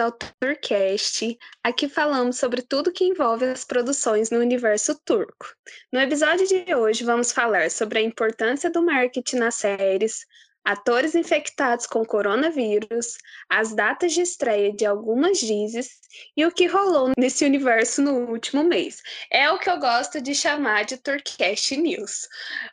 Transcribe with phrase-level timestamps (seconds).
[0.00, 1.38] ao Turcast.
[1.62, 5.54] Aqui falamos sobre tudo que envolve as produções no universo turco.
[5.92, 10.26] No episódio de hoje, vamos falar sobre a importância do marketing nas séries,
[10.64, 13.18] atores infectados com coronavírus,
[13.48, 16.00] as datas de estreia de algumas dizes
[16.36, 19.02] e o que rolou nesse universo no último mês.
[19.30, 22.28] É o que eu gosto de chamar de Turcast News.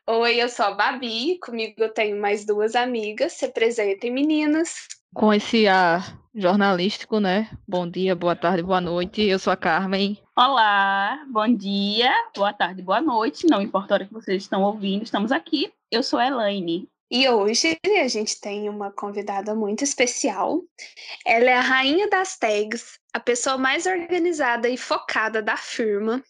[0.07, 3.33] Oi, eu sou a Babi, comigo eu tenho mais duas amigas.
[3.33, 4.87] Se apresentem, meninas.
[5.17, 7.49] Com esse ar jornalístico, né?
[7.67, 9.23] Bom dia, boa tarde, boa noite.
[9.23, 10.21] Eu sou a Carmen.
[10.37, 13.47] Olá, bom dia, boa tarde, boa noite.
[13.47, 15.73] Não importa a hora que vocês estão ouvindo, estamos aqui.
[15.89, 16.87] Eu sou a Elaine.
[17.09, 20.61] E hoje a gente tem uma convidada muito especial.
[21.25, 26.23] Ela é a rainha das tags, a pessoa mais organizada e focada da firma.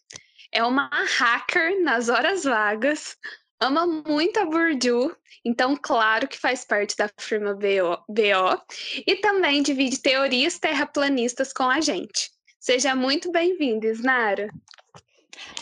[0.50, 3.18] É uma hacker nas horas vagas,
[3.60, 8.62] ama muito a Burju, então claro que faz parte da firma BO, BO
[9.06, 12.30] e também divide teorias terraplanistas com a gente.
[12.60, 14.48] Seja muito bem-vinda, Isnara.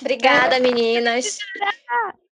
[0.00, 1.38] Obrigada, meninas.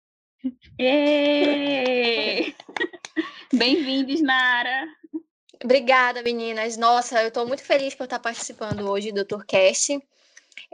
[3.52, 4.88] Bem-vindos, Nara.
[5.62, 6.76] Obrigada, meninas.
[6.76, 9.98] Nossa, eu estou muito feliz por estar participando hoje do Tourcast.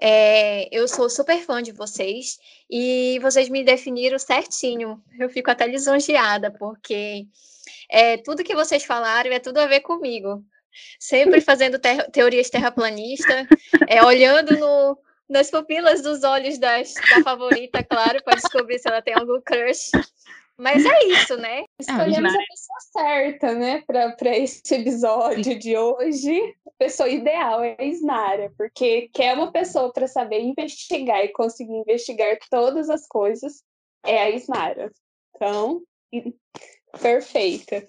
[0.01, 2.39] É, eu sou super fã de vocês
[2.71, 5.03] e vocês me definiram certinho.
[5.19, 7.27] Eu fico até lisonjeada, porque
[7.91, 10.45] é, tudo que vocês falaram é tudo a ver comigo.
[10.99, 13.47] Sempre fazendo ter teorias terraplanistas,
[13.89, 19.03] é, olhando no, nas pupilas dos olhos das, da favorita, claro, para descobrir se ela
[19.03, 19.91] tem algum crush.
[20.61, 21.65] Mas é isso, né?
[21.81, 26.55] Escolhemos a pessoa certa, né, para esse episódio de hoje.
[26.67, 31.73] A pessoa ideal é a Isnara, porque quer uma pessoa para saber investigar e conseguir
[31.73, 33.63] investigar todas as coisas,
[34.05, 34.93] é a Isnara.
[35.35, 35.83] Então,
[37.01, 37.89] perfeita.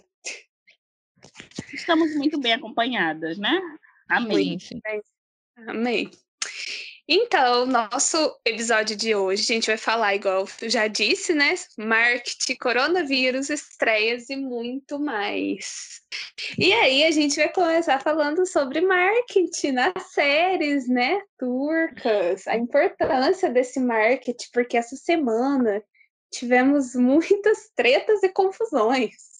[1.74, 3.60] Estamos muito bem acompanhadas, né?
[4.08, 4.58] Amém.
[5.68, 6.10] Amém.
[7.14, 11.56] Então, nosso episódio de hoje, a gente vai falar, igual eu já disse, né?
[11.78, 16.00] Marketing, coronavírus, estreias e muito mais.
[16.58, 21.20] E aí, a gente vai começar falando sobre marketing nas séries, né?
[21.38, 25.84] Turcas, a importância desse marketing, porque essa semana
[26.32, 29.31] tivemos muitas tretas e confusões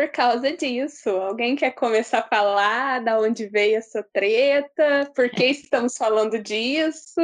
[0.00, 1.10] por causa disso.
[1.10, 5.12] Alguém quer começar a falar da onde veio essa treta?
[5.14, 7.20] Por que estamos falando disso?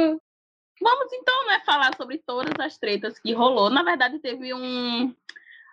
[0.79, 3.71] Vamos então, né, falar sobre todas as tretas que rolou.
[3.71, 5.11] Na verdade, teve um,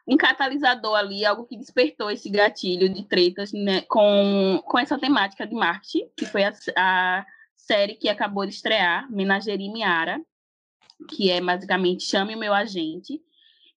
[0.09, 5.47] um catalisador ali, algo que despertou esse gatilho de tretas né, com, com essa temática
[5.47, 10.19] de marketing, que foi a, a série que acabou de estrear, Menagerie Miara,
[11.10, 13.20] que é basicamente Chame o Meu Agente.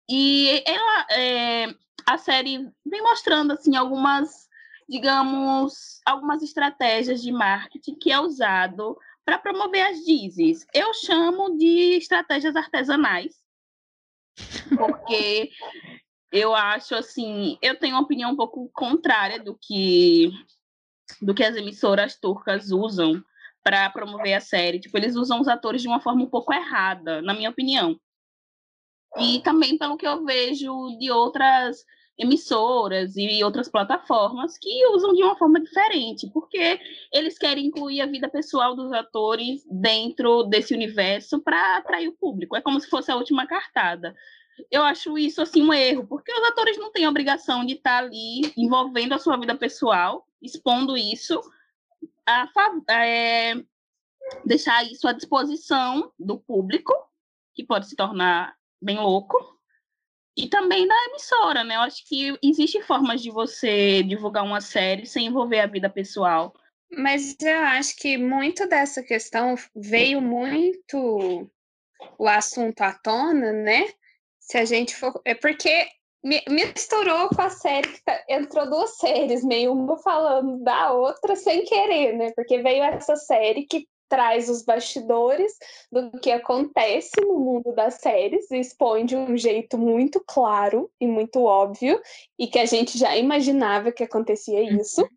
[0.10, 4.48] E ela, é, a série vem mostrando assim algumas,
[4.88, 10.66] digamos, algumas estratégias de marketing que é usado para promover as dizes.
[10.74, 13.34] Eu chamo de estratégias artesanais,
[14.78, 15.50] porque
[16.32, 20.32] eu acho assim, eu tenho uma opinião um pouco contrária do que
[21.22, 23.24] do que as emissoras turcas usam
[23.64, 24.80] para promover a série.
[24.80, 28.00] Tipo, eles usam os atores de uma forma um pouco errada, na minha opinião.
[29.18, 31.86] E também pelo que eu vejo de outras
[32.18, 36.80] emissoras e outras plataformas que usam de uma forma diferente, porque
[37.12, 42.56] eles querem incluir a vida pessoal dos atores dentro desse universo para atrair o público.
[42.56, 44.16] É como se fosse a última cartada.
[44.72, 47.98] Eu acho isso assim um erro, porque os atores não têm a obrigação de estar
[47.98, 51.42] ali envolvendo a sua vida pessoal, expondo isso,
[52.26, 52.48] a,
[52.90, 53.56] é,
[54.46, 56.94] deixar isso à disposição do público,
[57.54, 59.38] que pode se tornar bem louco,
[60.38, 61.76] e também da emissora, né?
[61.76, 66.54] Eu acho que existe formas de você divulgar uma série sem envolver a vida pessoal.
[66.92, 71.50] Mas eu acho que muito dessa questão veio muito
[72.18, 73.88] o assunto à tona, né?
[74.40, 75.20] Se a gente for.
[75.26, 75.88] É porque
[76.50, 78.24] misturou com a série que tá...
[78.28, 82.32] entrou duas séries, meio uma falando da outra sem querer, né?
[82.36, 85.54] Porque veio essa série que traz os bastidores
[85.92, 91.08] do que acontece no mundo das séries e expõe de um jeito muito claro e
[91.08, 92.00] muito óbvio
[92.38, 94.82] e que a gente já imaginava que acontecia uhum.
[94.82, 95.08] isso.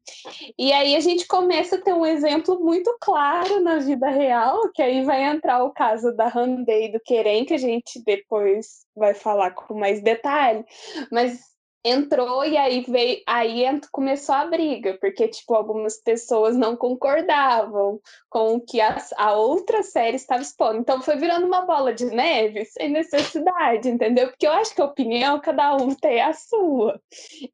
[0.59, 4.83] E aí a gente começa a ter um exemplo muito claro na vida real, que
[4.83, 9.15] aí vai entrar o caso da Handei e do Querem, que a gente depois vai
[9.15, 10.65] falar com mais detalhe,
[11.11, 11.41] mas
[11.85, 18.55] entrou e aí veio, aí começou a briga, porque tipo algumas pessoas não concordavam com
[18.55, 20.79] o que a, a outra série estava expondo.
[20.79, 24.29] Então foi virando uma bola de neve sem necessidade, entendeu?
[24.29, 27.01] Porque eu acho que a opinião cada um tem a sua.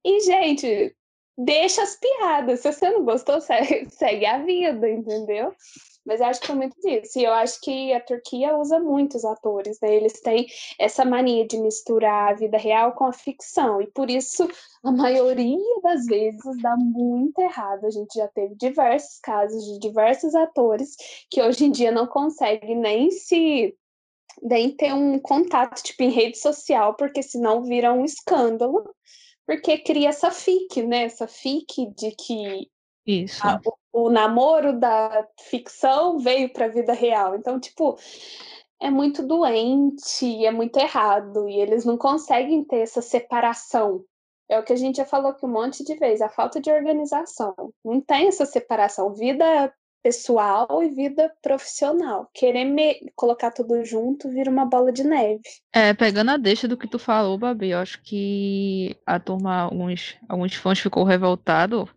[0.05, 0.95] E gente,
[1.37, 2.61] deixa as piadas.
[2.61, 5.55] Se você não gostou, segue, segue a vida, entendeu?
[6.05, 7.19] Mas acho que foi muito disso.
[7.19, 9.95] E eu acho que a Turquia usa muitos atores, né?
[9.95, 10.47] Eles têm
[10.79, 13.81] essa mania de misturar a vida real com a ficção.
[13.81, 14.47] E por isso,
[14.85, 17.87] a maioria das vezes dá muito errado.
[17.87, 20.97] A gente já teve diversos casos de diversos atores
[21.31, 23.75] que hoje em dia não conseguem nem se
[24.43, 28.85] nem ter um contato tipo em rede social, porque senão vira um escândalo,
[29.47, 31.05] porque cria essa fique, né?
[31.05, 32.69] Essa fique de que
[33.07, 33.47] Isso.
[33.47, 33.61] a,
[33.93, 37.37] o, o namoro da ficção veio para a vida real.
[37.37, 37.99] Então, tipo,
[38.81, 44.05] é muito doente, é muito errado, e eles não conseguem ter essa separação.
[44.49, 46.71] É o que a gente já falou aqui um monte de vezes, a falta de
[46.71, 47.55] organização.
[47.85, 49.15] Não tem essa separação.
[49.15, 49.73] Vida
[50.03, 52.29] pessoal e vida profissional.
[52.35, 55.41] Querer me colocar tudo junto vira uma bola de neve.
[55.73, 60.15] É, pegando a deixa do que tu falou, Babi, eu acho que a turma, alguns,
[60.29, 61.89] alguns fãs ficou revoltado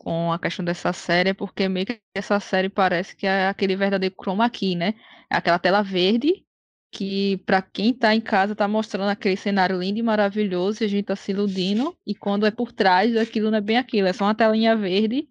[0.00, 4.14] com a questão dessa série, porque meio que essa série parece que é aquele verdadeiro
[4.18, 4.94] chroma key, né?
[5.30, 6.42] É aquela tela verde
[6.90, 10.88] que para quem tá em casa tá mostrando aquele cenário lindo e maravilhoso e a
[10.88, 14.12] gente tá se iludindo, e quando é por trás daquilo não é bem aquilo, é
[14.14, 15.28] só uma telinha verde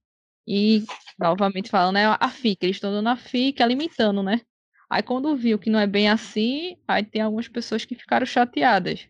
[0.48, 0.83] e
[1.19, 4.42] novamente falando, é a FIC, eles estão dando a FIC alimentando, né?
[4.89, 9.07] Aí quando viu que não é bem assim, aí tem algumas pessoas que ficaram chateadas.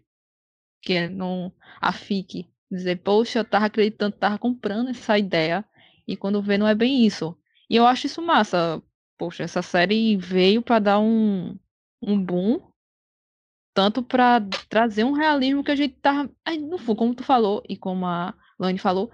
[0.82, 1.54] Que não.
[1.82, 5.66] A FIC dizer, poxa, eu tava acreditando, tava comprando essa ideia.
[6.08, 7.38] E quando vê, não é bem isso.
[7.70, 8.82] E eu acho isso massa.
[9.18, 11.58] Poxa, essa série veio para dar um,
[12.02, 12.60] um boom.
[13.74, 16.30] Tanto para trazer um realismo que a gente tava.
[16.60, 19.12] No fundo, como tu falou, e como a Lani falou,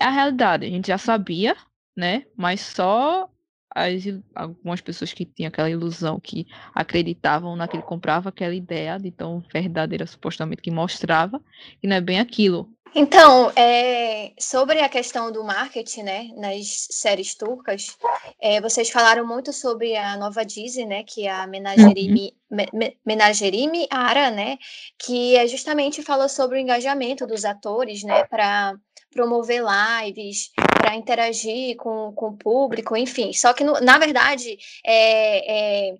[0.00, 0.66] é a realidade.
[0.66, 1.56] A gente já sabia,
[1.96, 2.26] né?
[2.36, 3.30] Mas só
[3.74, 4.02] as,
[4.34, 10.06] algumas pessoas que tinham aquela ilusão que acreditavam naquele, compravam aquela ideia de tão verdadeira,
[10.06, 11.40] supostamente, que mostrava,
[11.82, 12.68] e não é bem aquilo.
[12.94, 17.96] Então, é, sobre a questão do marketing, né, nas séries turcas,
[18.40, 22.90] é, vocês falaram muito sobre a nova Disney, né, que é a Menagerime, uhum.
[23.06, 24.58] Menagerime Ara, né,
[24.98, 28.74] que é justamente falou sobre o engajamento dos atores, né, para
[29.12, 30.50] promover lives,
[30.96, 33.32] interagir com, com o público, enfim.
[33.32, 35.94] Só que, no, na verdade, é, é,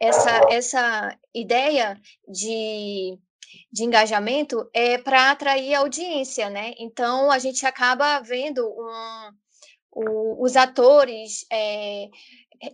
[0.00, 3.18] essa, essa ideia de,
[3.72, 6.74] de engajamento é para atrair audiência, né?
[6.78, 9.30] Então, a gente acaba vendo um,
[9.96, 12.08] um, os atores é,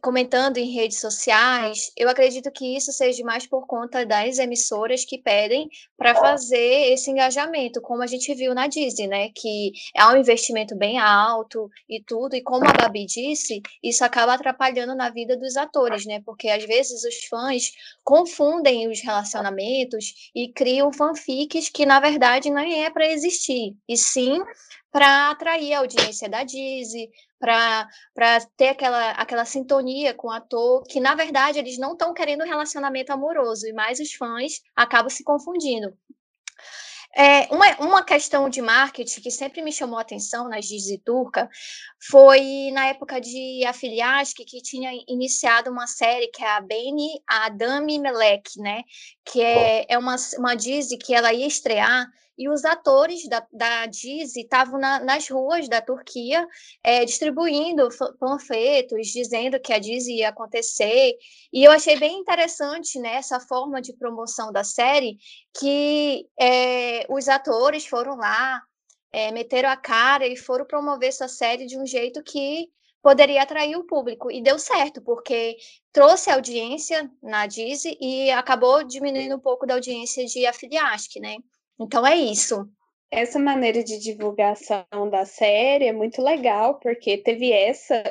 [0.01, 5.19] comentando em redes sociais, eu acredito que isso seja mais por conta das emissoras que
[5.19, 9.31] pedem para fazer esse engajamento, como a gente viu na Disney, né?
[9.35, 14.35] Que é um investimento bem alto e tudo, e como a Babi disse, isso acaba
[14.35, 16.21] atrapalhando na vida dos atores, né?
[16.25, 17.73] Porque às vezes os fãs
[18.03, 24.41] confundem os relacionamentos e criam fanfics que na verdade não é para existir, e sim
[24.95, 27.11] para atrair a audiência da Disney,
[27.41, 27.89] para
[28.57, 32.47] ter aquela, aquela sintonia com o ator, que na verdade eles não estão querendo um
[32.47, 35.93] relacionamento amoroso, e mais os fãs acabam se confundindo.
[37.17, 41.49] É, uma, uma questão de marketing que sempre me chamou a atenção na Disney turca
[42.09, 47.99] foi na época de Afiliask, que tinha iniciado uma série que é a Beni Adami
[47.99, 48.83] Melek, né?
[49.25, 52.07] Que é, é uma, uma Disney que ela ia estrear
[52.37, 56.47] e os atores da, da estavam na, nas ruas da Turquia
[56.83, 57.89] é, distribuindo
[58.19, 61.17] panfletos, dizendo que a Disney ia acontecer,
[61.53, 65.17] e eu achei bem interessante né, essa forma de promoção da série,
[65.59, 68.61] que é, os atores foram lá,
[69.13, 72.69] é, meteram a cara e foram promover essa série de um jeito que
[73.05, 74.31] poderia atrair o público.
[74.31, 75.57] E deu certo, porque
[75.93, 81.37] trouxe audiência na Disney e acabou diminuindo um pouco da audiência de Afiliask, né?
[81.81, 82.69] Então é isso.
[83.11, 88.03] Essa maneira de divulgação da série é muito legal, porque teve essa.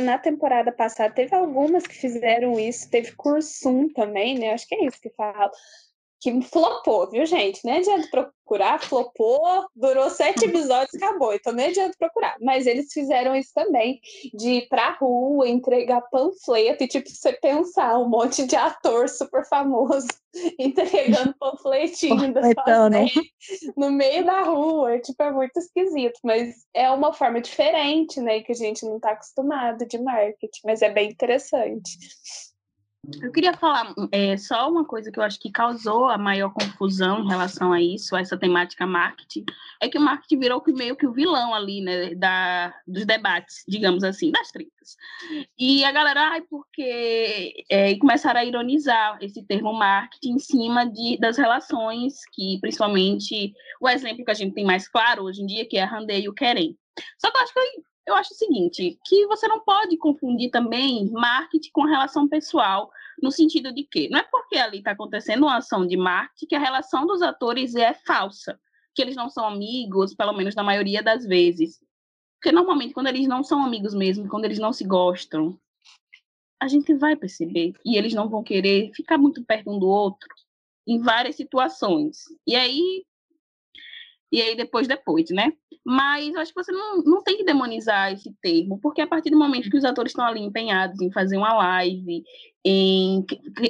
[0.00, 4.52] Na temporada passada, teve algumas que fizeram isso, teve Cursum também, né?
[4.52, 5.50] Acho que é isso que fala
[6.20, 7.64] que flopou, viu, gente?
[7.64, 12.36] Nem adianta procurar, flopou, durou sete episódios, acabou, então nem adianta procurar.
[12.40, 14.00] Mas eles fizeram isso também,
[14.34, 19.48] de ir pra rua, entregar panfleto, e tipo, você pensar, um monte de ator super
[19.48, 20.08] famoso
[20.58, 22.42] entregando panfletinho da
[23.74, 28.52] no meio da rua, tipo, é muito esquisito, mas é uma forma diferente, né, que
[28.52, 31.98] a gente não tá acostumado de marketing, mas é bem interessante.
[33.22, 37.20] Eu queria falar é, só uma coisa que eu acho que causou a maior confusão
[37.20, 39.44] em relação a isso, a essa temática marketing,
[39.80, 44.04] é que o marketing virou meio que o vilão ali, né, da, dos debates, digamos
[44.04, 44.96] assim, das tretas.
[45.58, 47.64] E a galera, ai, porque.
[47.70, 53.88] É, começaram a ironizar esse termo marketing em cima de, das relações que, principalmente, o
[53.88, 56.28] exemplo que a gente tem mais claro hoje em dia, que é a Randei e
[56.28, 56.76] o Querem.
[57.18, 57.60] Só que eu acho que
[58.10, 62.90] eu acho o seguinte, que você não pode confundir também marketing com relação pessoal,
[63.22, 66.54] no sentido de que não é porque ali está acontecendo uma ação de marketing que
[66.54, 68.58] a relação dos atores é falsa,
[68.94, 71.80] que eles não são amigos, pelo menos na maioria das vezes.
[72.36, 75.58] Porque normalmente quando eles não são amigos mesmo, quando eles não se gostam,
[76.60, 80.28] a gente vai perceber e eles não vão querer ficar muito perto um do outro
[80.86, 82.24] em várias situações.
[82.46, 83.04] E aí
[84.32, 85.52] e aí depois, depois, né?
[85.84, 89.30] Mas eu acho que você não, não tem que demonizar esse termo, porque a partir
[89.30, 92.22] do momento que os atores estão ali empenhados em fazer uma live,
[92.64, 93.24] em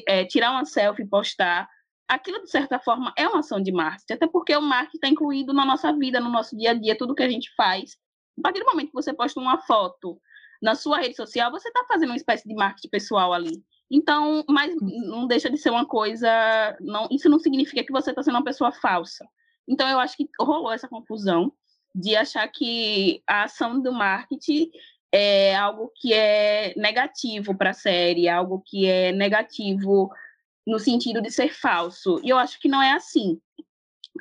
[0.07, 1.69] é, tirar uma selfie e postar,
[2.09, 5.53] aquilo, de certa forma, é uma ação de marketing, até porque o marketing está incluído
[5.53, 7.97] na nossa vida, no nosso dia a dia, tudo que a gente faz.
[8.39, 10.21] A partir do momento que você posta uma foto
[10.61, 13.63] na sua rede social, você está fazendo uma espécie de marketing pessoal ali.
[13.91, 16.29] Então, mas não deixa de ser uma coisa.
[16.81, 19.27] Não, isso não significa que você está sendo uma pessoa falsa.
[19.69, 21.53] Então, eu acho que rolou essa confusão
[21.95, 24.71] de achar que a ação do marketing
[25.13, 30.11] é algo que é negativo para a série, algo que é negativo
[30.67, 32.21] no sentido de ser falso.
[32.23, 33.41] E eu acho que não é assim.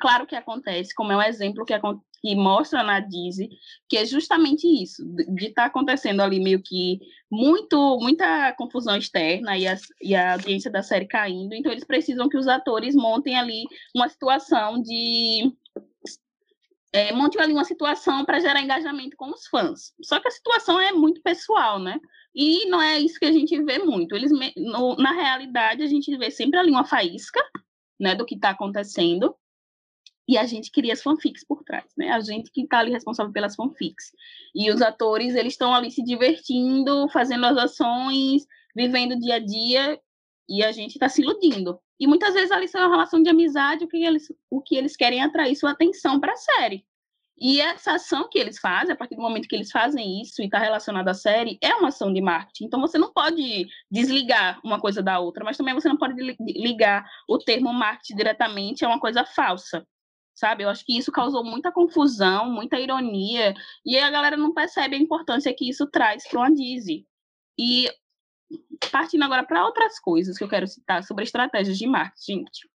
[0.00, 1.74] Claro que acontece, como é um exemplo que,
[2.20, 3.50] que mostra na Disney,
[3.88, 5.02] que é justamente isso,
[5.34, 7.00] de estar tá acontecendo ali meio que
[7.30, 12.28] muito, muita confusão externa e a, e a audiência da série caindo, então eles precisam
[12.28, 15.52] que os atores montem ali uma situação de
[16.92, 19.92] é, ali uma situação para gerar engajamento com os fãs.
[20.02, 21.98] Só que a situação é muito pessoal, né?
[22.34, 24.14] E não é isso que a gente vê muito.
[24.14, 27.40] Eles, no, na realidade, a gente vê sempre ali uma faísca,
[27.98, 29.34] né, do que está acontecendo
[30.30, 32.12] e a gente cria as fanfics por trás, né?
[32.12, 34.12] A gente que está ali responsável pelas fanfics.
[34.54, 39.38] E os atores, eles estão ali se divertindo, fazendo as ações, vivendo o dia a
[39.40, 40.00] dia,
[40.48, 41.80] e a gente está se iludindo.
[41.98, 44.94] E muitas vezes ali são uma relação de amizade, o que eles, o que eles
[44.94, 46.86] querem é atrair sua atenção para a série.
[47.36, 50.44] E essa ação que eles fazem, a partir do momento que eles fazem isso e
[50.44, 52.66] está relacionado à série, é uma ação de marketing.
[52.66, 57.04] Então você não pode desligar uma coisa da outra, mas também você não pode ligar
[57.28, 59.84] o termo marketing diretamente a uma coisa falsa
[60.40, 60.64] sabe?
[60.64, 63.54] Eu acho que isso causou muita confusão, muita ironia,
[63.84, 67.06] e a galera não percebe a importância que isso traz para uma Disney.
[67.58, 67.90] E
[68.90, 72.70] partindo agora para outras coisas que eu quero citar sobre estratégias de marketing, gente.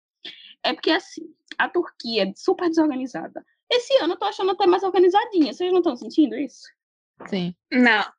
[0.64, 1.22] É porque, assim,
[1.58, 3.46] a Turquia é super desorganizada.
[3.70, 5.54] Esse ano eu tô achando até mais organizadinha.
[5.54, 6.64] Vocês não estão sentindo isso?
[7.28, 7.56] Sim.
[7.72, 8.12] Não.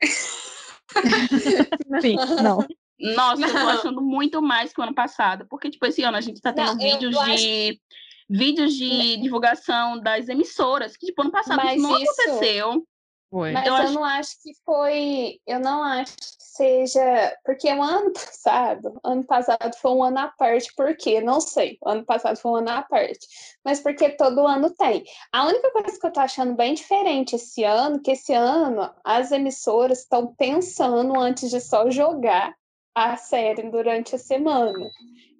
[2.00, 2.66] Sim, não.
[3.14, 3.48] Nossa, não.
[3.48, 5.46] eu tô achando muito mais que o ano passado.
[5.48, 7.18] Porque, tipo, esse ano a gente tá tendo não, vídeos de.
[7.18, 7.80] Acho
[8.28, 12.22] vídeos de divulgação das emissoras, que tipo, ano passado Mas isso não isso...
[12.22, 12.86] aconteceu.
[13.28, 13.52] Foi.
[13.52, 13.92] Mas eu, eu acho...
[13.92, 15.40] não acho que foi.
[15.46, 17.36] Eu não acho que seja.
[17.44, 21.20] Porque o ano passado, ano passado foi um ano à parte, por quê?
[21.20, 21.76] Não sei.
[21.82, 23.26] O ano passado foi um ano à parte.
[23.64, 25.04] Mas porque todo ano tem.
[25.32, 29.32] A única coisa que eu tô achando bem diferente esse ano, que esse ano as
[29.32, 32.54] emissoras estão pensando antes de só jogar
[32.94, 34.88] a série durante a semana.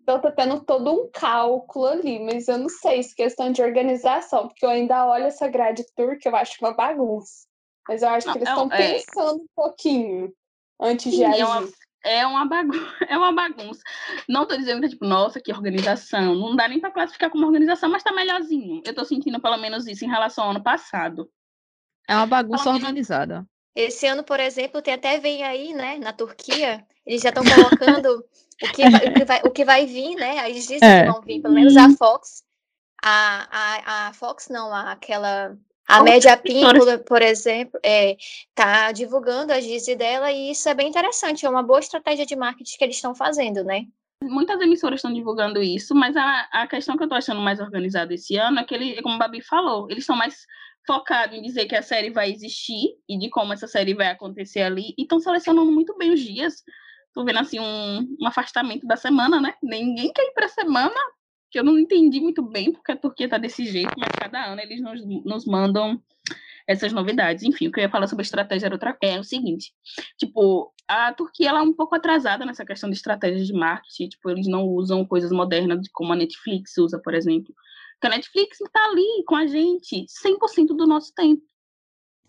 [0.06, 4.46] Então tá tendo todo um cálculo ali, mas eu não sei se questão de organização,
[4.46, 7.44] porque eu ainda olho essa grade tour que eu acho uma bagunça.
[7.88, 10.32] Mas eu acho não, que eles estão é, pensando um pouquinho
[10.80, 11.40] antes sim, de agir.
[11.40, 11.68] É uma,
[12.04, 13.82] é uma, bagunça, é uma bagunça.
[14.28, 16.36] Não tô dizendo que é tipo, nossa, que organização.
[16.36, 18.82] Não dá nem para classificar como organização, mas tá melhorzinho.
[18.86, 21.28] Eu tô sentindo pelo menos isso em relação ao ano passado.
[22.08, 23.44] É uma bagunça organizada.
[23.76, 28.24] Esse ano, por exemplo, tem até vem aí, né, na Turquia, eles já estão colocando
[28.62, 30.48] o que, vai, o, que vai, o que vai vir, né?
[30.48, 31.04] Eles dizem é.
[31.04, 32.42] que vão vir, pelo menos a Fox.
[33.04, 35.54] A, a, a Fox não, aquela.
[35.86, 38.16] A Média Píncula, por exemplo, é,
[38.56, 41.46] tá divulgando a Disney dela e isso é bem interessante.
[41.46, 43.84] É uma boa estratégia de marketing que eles estão fazendo, né?
[44.24, 48.12] Muitas emissoras estão divulgando isso, mas a, a questão que eu tô achando mais organizada
[48.14, 50.46] esse ano é que, ele, como o Babi falou, eles estão mais
[50.86, 54.62] focados em dizer que a série vai existir e de como essa série vai acontecer
[54.62, 56.62] ali, e estão selecionando muito bem os dias
[57.16, 59.54] tô vendo assim um, um afastamento da semana, né?
[59.62, 60.94] Ninguém quer ir para a semana,
[61.50, 64.60] que eu não entendi muito bem porque a Turquia tá desse jeito, mas cada ano
[64.60, 65.98] eles nos, nos mandam
[66.68, 67.42] essas novidades.
[67.42, 69.72] Enfim, o que eu ia falar sobre estratégia era outra é o seguinte,
[70.18, 74.28] tipo, a Turquia ela é um pouco atrasada nessa questão de estratégia de marketing, tipo,
[74.28, 77.54] eles não usam coisas modernas como a Netflix usa, por exemplo.
[77.98, 81.42] Porque a Netflix está ali com a gente 100% do nosso tempo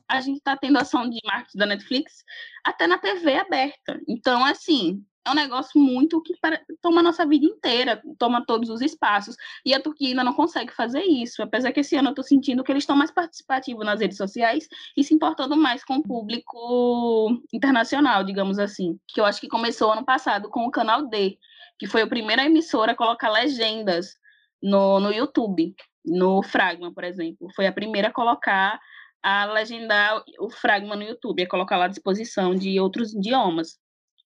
[0.07, 2.23] a gente está tendo ação de marketing da Netflix
[2.63, 3.99] até na TV aberta.
[4.07, 6.33] Então, assim, é um negócio muito que
[6.81, 9.35] toma a nossa vida inteira, toma todos os espaços.
[9.65, 11.43] E a Turquia ainda não consegue fazer isso.
[11.43, 14.69] Apesar que esse ano eu estou sentindo que eles estão mais participativos nas redes sociais
[14.95, 18.97] e se importando mais com o público internacional, digamos assim.
[19.07, 21.37] Que eu acho que começou ano passado com o canal D,
[21.77, 24.15] que foi a primeira emissora a colocar legendas
[24.61, 27.49] no, no YouTube, no Fragma, por exemplo.
[27.55, 28.79] Foi a primeira a colocar
[29.23, 33.77] a legendar o Fragma no YouTube, a colocar lá à disposição de outros idiomas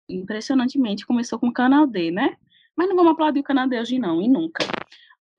[0.09, 2.36] impressionantemente começou com o canal D, né?
[2.75, 4.65] Mas não vamos aplaudir o canal D hoje, não, e nunca.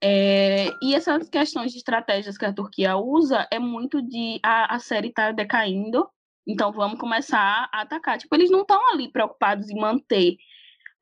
[0.03, 4.79] É, e essas questões de estratégias que a Turquia usa é muito de a, a
[4.79, 6.07] série estar tá decaindo,
[6.47, 8.17] então vamos começar a atacar.
[8.17, 10.37] Tipo, eles não estão ali preocupados em manter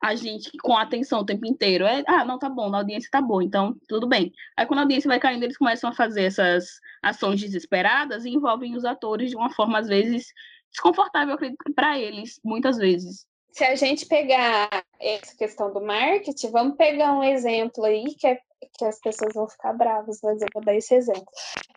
[0.02, 1.84] a gente com atenção o tempo inteiro.
[1.84, 4.32] É, ah, não, tá bom, a audiência tá boa, então tudo bem.
[4.56, 8.76] Aí quando a audiência vai caindo, eles começam a fazer essas ações desesperadas e envolvem
[8.76, 10.26] os atores de uma forma, às vezes,
[10.70, 14.68] desconfortável, acredito, para eles, muitas vezes se a gente pegar
[15.00, 18.38] essa questão do marketing, vamos pegar um exemplo aí que, é,
[18.78, 21.26] que as pessoas vão ficar bravas, mas eu vou dar esse exemplo.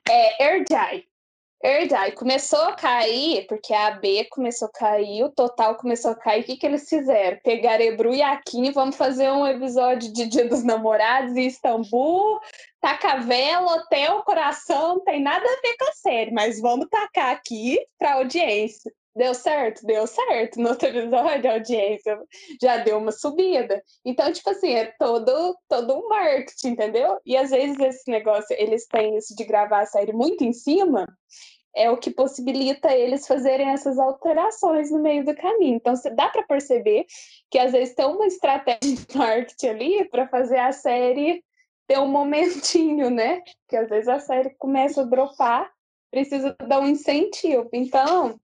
[0.09, 1.05] É Erdai.
[1.65, 6.41] Erdai começou a cair, porque a AB começou a cair, o total começou a cair.
[6.41, 7.39] O que, que eles fizeram?
[7.41, 12.41] Pegaram Ebru e Aquino, vamos fazer um episódio de Dia dos Namorados em Istambul,
[12.81, 17.31] tacar vela, hotel, coração, não tem nada a ver com a série, mas vamos tacar
[17.31, 18.91] aqui para audiência.
[19.15, 19.85] Deu certo?
[19.85, 20.59] Deu certo.
[20.59, 22.19] No outro episódio, a audiência
[22.59, 23.81] já deu uma subida.
[24.03, 27.19] Então, tipo assim, é todo, todo um marketing, entendeu?
[27.23, 31.07] E às vezes esse negócio, eles têm isso de gravar a série muito em cima,
[31.75, 35.75] é o que possibilita eles fazerem essas alterações no meio do caminho.
[35.75, 37.05] Então, dá para perceber
[37.49, 41.43] que às vezes tem uma estratégia de marketing ali para fazer a série
[41.87, 43.41] ter um momentinho, né?
[43.67, 45.71] Que às vezes a série começa a dropar,
[46.11, 47.69] precisa dar um incentivo.
[47.73, 48.39] Então,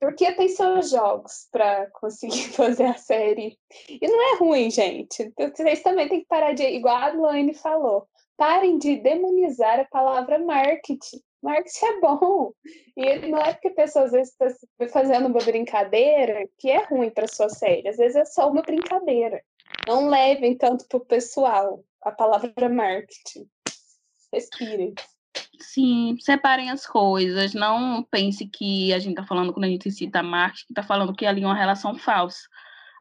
[0.00, 3.58] porque tem seus jogos para conseguir fazer a série.
[3.88, 5.32] E não é ruim, gente.
[5.36, 6.62] Vocês também têm que parar de.
[6.62, 8.06] Igual a Laine falou.
[8.36, 11.22] Parem de demonizar a palavra marketing.
[11.42, 12.52] Marketing é bom.
[12.96, 17.10] E não é porque a pessoa às vezes está fazendo uma brincadeira que é ruim
[17.10, 17.88] para sua série.
[17.88, 19.42] Às vezes é só uma brincadeira.
[19.86, 23.48] Não levem tanto para o pessoal a palavra marketing.
[24.32, 24.94] Respirem.
[25.60, 27.54] Sim, separem as coisas.
[27.54, 31.26] Não pense que a gente está falando, quando a gente cita marketing, está falando que
[31.26, 32.46] ali é uma relação falsa.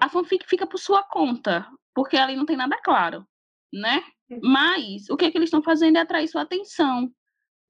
[0.02, 3.26] A fanfic fica por sua conta, porque ali não tem nada claro,
[3.72, 4.04] né?
[4.30, 4.40] Uhum.
[4.44, 7.10] Mas o que, é que eles estão fazendo é atrair sua atenção.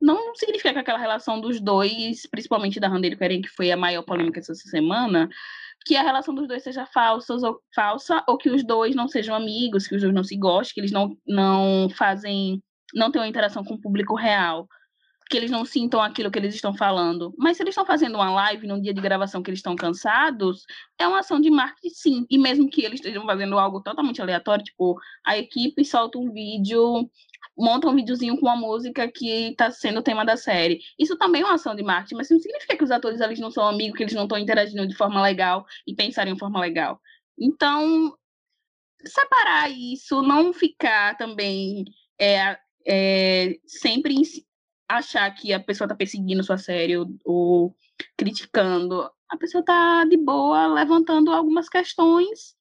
[0.01, 4.03] Não significa que aquela relação dos dois, principalmente da Randeiro Karen, que foi a maior
[4.03, 5.29] polêmica essa semana,
[5.85, 9.35] que a relação dos dois seja falsa ou, falsa, ou que os dois não sejam
[9.35, 12.61] amigos, que os dois não se gostem, que eles não, não fazem
[12.93, 14.67] não ter uma interação com o público real,
[15.29, 17.33] que eles não sintam aquilo que eles estão falando.
[17.37, 20.65] Mas se eles estão fazendo uma live num dia de gravação que eles estão cansados,
[20.99, 22.25] é uma ação de marketing sim.
[22.29, 27.09] E mesmo que eles estejam fazendo algo totalmente aleatório, tipo, a equipe solta um vídeo,
[27.57, 30.79] monta um videozinho com uma música que está sendo o tema da série.
[30.99, 33.39] Isso também é uma ação de marketing, mas isso não significa que os atores eles
[33.39, 36.59] não são amigos, que eles não estão interagindo de forma legal e pensarem de forma
[36.59, 36.99] legal.
[37.39, 38.15] Então,
[39.05, 41.85] separar isso, não ficar também
[42.19, 42.57] é,
[42.87, 44.13] é, sempre
[44.87, 47.75] achar que a pessoa está perseguindo sua série ou, ou,
[48.17, 49.09] criticando.
[49.29, 52.55] A pessoa está de boa levantando algumas questões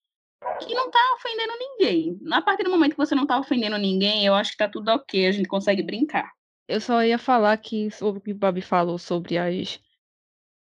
[0.61, 2.21] que não está ofendendo ninguém.
[2.33, 4.89] A partir do momento que você não está ofendendo ninguém, eu acho que está tudo
[4.91, 6.33] ok, a gente consegue brincar.
[6.67, 9.79] Eu só ia falar que sobre o que o Babi falou sobre as,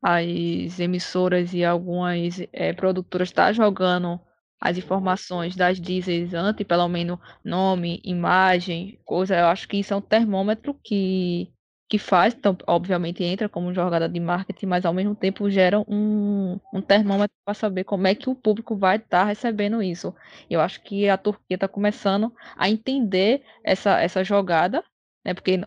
[0.02, 4.20] as emissoras e algumas é, produtoras tá jogando
[4.60, 9.96] as informações das diesels antes, pelo menos nome, imagem, coisa, eu acho que isso é
[9.96, 11.52] um termômetro que,
[11.94, 16.58] que faz, então, obviamente entra como jogada de marketing, mas ao mesmo tempo gera um,
[16.72, 20.12] um termômetro para saber como é que o público vai estar tá recebendo isso.
[20.50, 24.82] Eu acho que a Turquia está começando a entender essa, essa jogada,
[25.24, 25.34] né?
[25.34, 25.60] Porque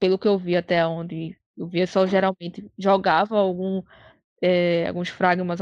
[0.00, 3.80] pelo que eu vi até onde eu via só geralmente jogava algum,
[4.42, 5.60] é, alguns fragmas,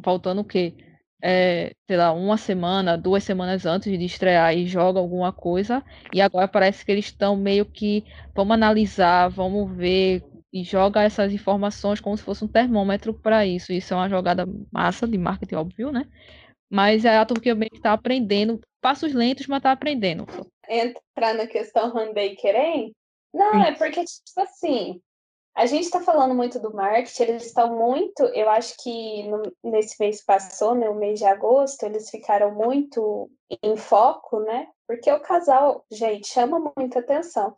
[0.00, 0.74] faltando o quê?
[1.22, 6.20] É, sei lá, uma semana, duas semanas antes de estrear e joga alguma coisa, e
[6.20, 8.04] agora parece que eles estão meio que
[8.34, 13.72] vamos analisar, vamos ver e joga essas informações como se fosse um termômetro para isso.
[13.72, 16.06] Isso é uma jogada massa de marketing, óbvio, né?
[16.70, 20.26] Mas a Turquia meio que está aprendendo, passos lentos, mas está aprendendo.
[20.68, 22.94] Entrar na questão Hyundai Querem?
[23.32, 25.00] Não, é porque, tipo assim,
[25.58, 29.96] a gente está falando muito do marketing, eles estão muito, eu acho que no, nesse
[29.98, 33.28] mês passou, né, o mês de agosto, eles ficaram muito
[33.60, 34.68] em foco, né?
[34.86, 37.56] Porque o casal, gente, chama muita atenção.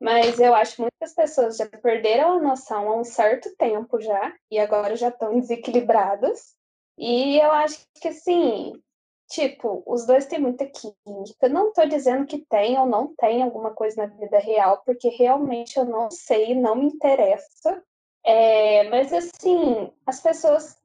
[0.00, 4.32] Mas eu acho que muitas pessoas já perderam a noção há um certo tempo já,
[4.48, 6.54] e agora já estão desequilibradas.
[6.96, 8.72] E eu acho que, assim,
[9.32, 11.48] tipo, os dois têm muita química.
[11.48, 15.78] Não estou dizendo que tem ou não tem alguma coisa na vida real, porque realmente
[15.78, 17.82] eu não sei, não me interessa.
[18.24, 20.76] É, mas assim, as pessoas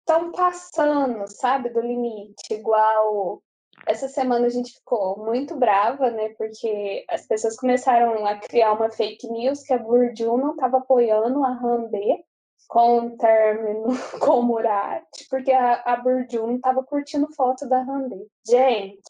[0.00, 3.42] estão passando, sabe, do limite, igual
[3.86, 6.30] essa semana a gente ficou muito brava, né?
[6.38, 11.44] Porque as pessoas começaram a criar uma fake news que a Bourdieu não estava apoiando
[11.44, 12.24] a Randê
[12.70, 13.88] com o término
[14.20, 18.24] com o Murat, porque a, a não estava curtindo foto da Randê.
[18.48, 19.02] Gente,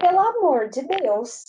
[0.00, 1.44] pelo amor de Deus,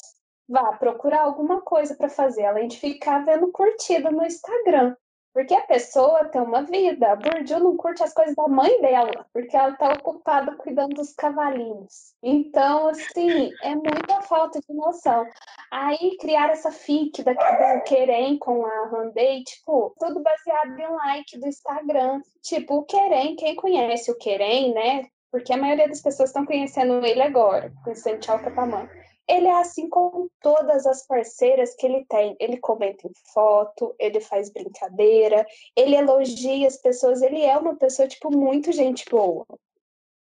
[0.47, 4.95] vá procurar alguma coisa para fazer, além de ficar vendo curtida no Instagram.
[5.37, 7.11] Porque a pessoa tem uma vida.
[7.11, 11.13] A Bourdieu não curte as coisas da mãe dela, porque ela está ocupada cuidando dos
[11.13, 12.15] cavalinhos.
[12.23, 15.27] Então, assim, é muita falta de noção.
[15.69, 21.47] Aí criar essa fic da, do com a Randei, tipo, tudo baseado em like do
[21.47, 22.19] Instagram.
[22.41, 25.05] Tipo, o Querem, quem conhece o Querem, né?
[25.31, 28.89] Porque a maioria das pessoas estão conhecendo ele agora, conhecendo Tchau Capamã
[29.27, 32.35] ele é assim com todas as parceiras que ele tem.
[32.39, 38.07] Ele comenta em foto, ele faz brincadeira, ele elogia as pessoas, ele é uma pessoa,
[38.07, 39.45] tipo, muito gente boa.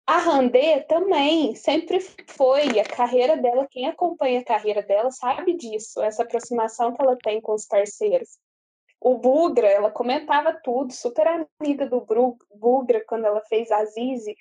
[0.06, 6.02] A Randê também sempre foi a carreira dela, quem acompanha a carreira dela sabe disso,
[6.02, 8.38] essa aproximação que ela tem com os parceiros.
[9.00, 12.06] O Bugra, ela comentava tudo, super amiga do
[12.54, 14.36] Bugra quando ela fez a Zizi,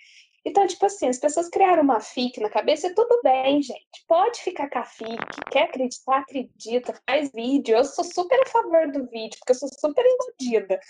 [0.45, 4.05] então, tipo assim, as pessoas criaram uma FIC na cabeça tudo bem, gente.
[4.09, 5.19] Pode ficar com a FIC,
[5.51, 7.77] quer acreditar, acredita, faz vídeo.
[7.77, 10.81] Eu sou super a favor do vídeo, porque eu sou super iludida.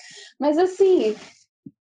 [0.41, 1.15] Mas assim,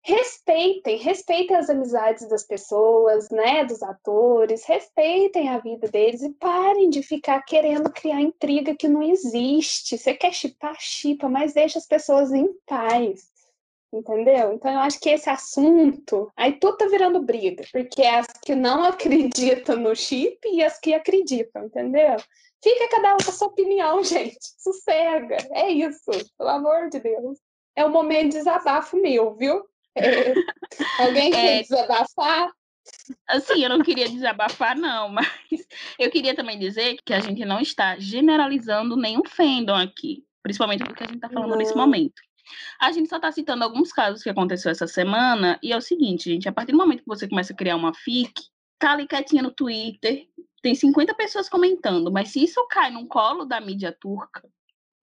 [0.02, 6.88] respeitem, respeitem as amizades das pessoas, né, dos atores, respeitem a vida deles e parem
[6.88, 9.98] de ficar querendo criar intriga que não existe.
[9.98, 13.29] Você quer chipar, chipa, mas deixa as pessoas em paz.
[13.92, 14.52] Entendeu?
[14.52, 18.54] Então eu acho que esse assunto, aí tudo tá virando briga, porque é as que
[18.54, 22.16] não acreditam no chip e as que acreditam, entendeu?
[22.62, 24.38] Fica cada um com a sua opinião, gente.
[24.58, 25.36] Sossega.
[25.52, 27.38] É isso, pelo amor de Deus.
[27.74, 29.64] É um momento de desabafo meu, viu?
[29.96, 30.34] É...
[31.02, 31.62] Alguém quer é...
[31.62, 32.50] desabafar?
[33.26, 35.28] Assim, eu não queria desabafar, não, mas
[35.98, 41.04] eu queria também dizer que a gente não está generalizando nenhum fandom aqui, principalmente porque
[41.04, 41.58] a gente está falando não.
[41.58, 42.20] nesse momento.
[42.80, 46.30] A gente só está citando alguns casos que aconteceu essa semana, e é o seguinte,
[46.30, 48.32] gente, a partir do momento que você começa a criar uma FIC,
[48.78, 50.26] tá ali quietinha no Twitter,
[50.62, 54.48] tem 50 pessoas comentando, mas se isso cai num colo da mídia turca,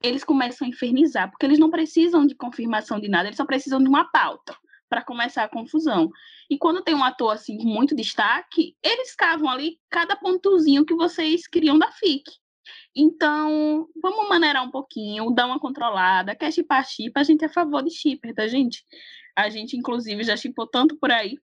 [0.01, 3.81] eles começam a infernizar, porque eles não precisam de confirmação de nada, eles só precisam
[3.81, 4.55] de uma pauta
[4.89, 6.09] para começar a confusão.
[6.49, 10.95] E quando tem um ator assim com muito destaque, eles cavam ali cada pontozinho que
[10.95, 12.23] vocês queriam da FIC.
[12.95, 16.35] Então, vamos maneirar um pouquinho, dar uma controlada.
[16.35, 17.19] Quer chipar, chipa.
[17.19, 18.83] A gente é a favor de shipper, tá, gente?
[19.35, 21.37] A gente, inclusive, já chipou tanto por aí.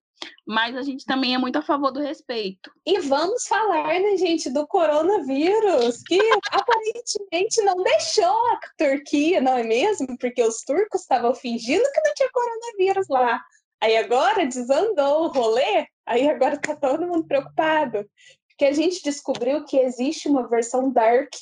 [0.46, 2.70] Mas a gente também é muito a favor do respeito.
[2.86, 6.18] E vamos falar, né, gente, do coronavírus, que
[6.50, 10.16] aparentemente não deixou a Turquia, não é mesmo?
[10.18, 13.40] Porque os turcos estavam fingindo que não tinha coronavírus lá.
[13.80, 18.08] Aí agora desandou o rolê, aí agora tá todo mundo preocupado
[18.56, 21.32] que a gente descobriu que existe uma versão dark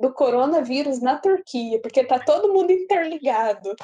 [0.00, 3.74] do coronavírus na Turquia, porque tá todo mundo interligado.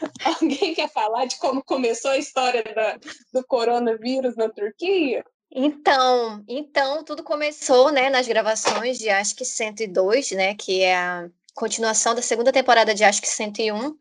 [0.40, 2.98] Alguém quer falar de como começou a história da,
[3.32, 5.24] do coronavírus na Turquia?
[5.50, 11.28] Então, então tudo começou, né, nas gravações de Acho que 102, né, que é a
[11.54, 13.96] continuação da segunda temporada de Acho que 101,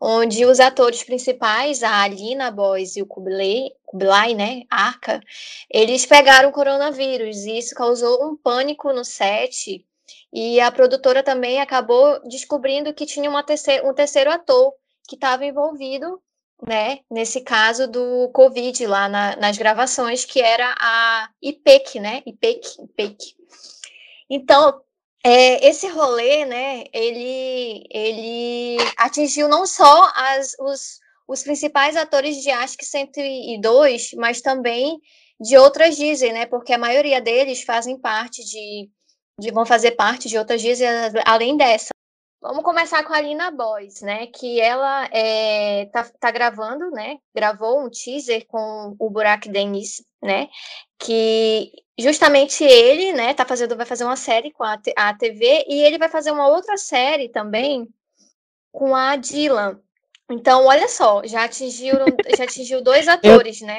[0.00, 5.20] onde os atores principais, a Alina Boys e o Kublai, Kublai, né, Arca,
[5.70, 9.84] eles pegaram o coronavírus e isso causou um pânico no set.
[10.32, 13.44] E a produtora também acabou descobrindo que tinha uma
[13.84, 14.74] um terceiro ator
[15.08, 16.20] que estava envolvido,
[16.66, 22.82] né, nesse caso do Covid lá na, nas gravações, que era a IPEC, né, IPEC,
[22.82, 23.36] IPEC.
[24.28, 24.80] Então,
[25.26, 32.50] é, esse rolê, né, ele, ele atingiu não só as, os, os principais atores de
[32.78, 35.00] que 102, mas também
[35.40, 38.88] de outras Disney, né, porque a maioria deles fazem parte de,
[39.40, 40.86] de vão fazer parte de outras Disney
[41.24, 41.88] além dessa.
[42.40, 44.28] Vamos começar com a Lina Boys, né?
[44.28, 47.16] Que ela é, tá, tá gravando, né?
[47.34, 50.48] Gravou um teaser com o Burak Deniz, né?
[50.98, 55.82] Que justamente ele, né, tá fazendo, vai fazer uma série com a, a TV e
[55.82, 57.88] ele vai fazer uma outra série também
[58.70, 59.80] com a Dylan.
[60.30, 61.94] Então, olha só, já atingiu,
[62.36, 63.78] já atingiu dois atores, né?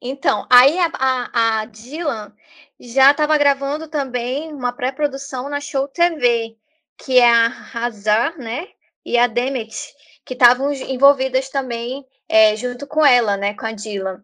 [0.00, 2.34] Então, aí a, a, a Dylan
[2.80, 6.56] já estava gravando também uma pré-produção na Show TV,
[6.98, 8.68] que é a Hazar, né?
[9.04, 13.54] E a Demet, que estavam envolvidas também é, junto com ela, né?
[13.54, 14.22] Com a Dylan.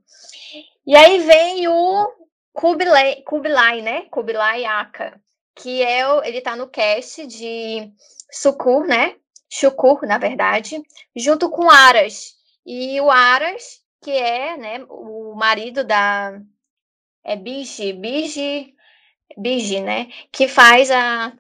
[0.86, 2.12] E aí vem o
[2.52, 4.02] Kubilai, Kubilai, né?
[4.10, 5.20] Kubilai Aka,
[5.54, 7.92] que é o, ele tá no cast de
[8.30, 9.16] Sukur, né?
[9.48, 10.80] Shukur, na verdade,
[11.14, 12.34] junto com Aras.
[12.64, 16.40] E o Aras, que é, né, o marido da
[17.24, 18.74] é Biji, Biji,
[19.36, 21.32] Biji, né, que faz a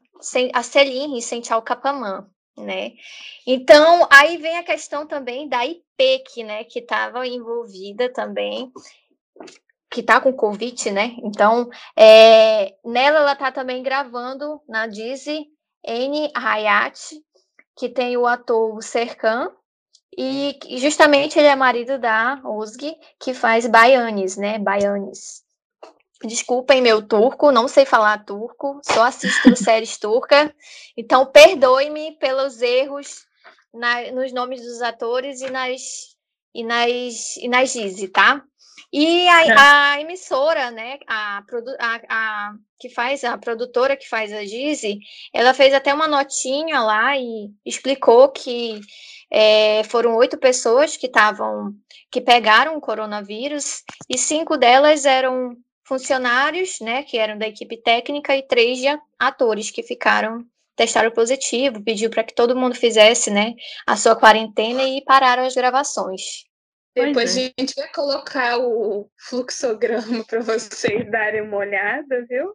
[0.52, 2.92] a Celine em Sentinel Capamã, né?
[3.46, 8.70] Então, aí vem a questão também da IPEC, né, que estava envolvida também
[9.90, 11.16] que tá com Covid, né?
[11.24, 15.48] Então, é, nela ela tá também gravando na Disney
[15.84, 16.30] N.
[16.34, 17.20] Hayat,
[17.76, 19.50] que tem o ator Serkan,
[20.16, 24.58] e justamente ele é marido da Osg, que faz Baianes, né?
[24.58, 25.42] Baianes.
[26.22, 30.50] Desculpem meu turco, não sei falar turco, só assisto séries turcas.
[30.96, 33.24] Então, perdoe-me pelos erros
[33.72, 35.80] na, nos nomes dos atores e nas
[36.52, 38.44] e nas e nas Gizi, tá?
[38.92, 39.54] E a, é.
[39.56, 41.42] a, emissora, né, a,
[41.78, 44.98] a, a, que faz, a produtora que faz a Gizi,
[45.32, 48.80] ela fez até uma notinha lá e explicou que
[49.30, 51.72] é, foram oito pessoas que estavam,
[52.10, 58.36] que pegaram o coronavírus e cinco delas eram funcionários, né, que eram da equipe técnica
[58.36, 58.86] e três de
[59.18, 60.44] atores que ficaram
[60.76, 63.54] testaram positivo, pediu para que todo mundo fizesse, né,
[63.86, 66.46] a sua quarentena e pararam as gravações.
[66.94, 67.40] Depois é.
[67.40, 72.54] a gente vai colocar o fluxograma para vocês darem uma olhada, viu?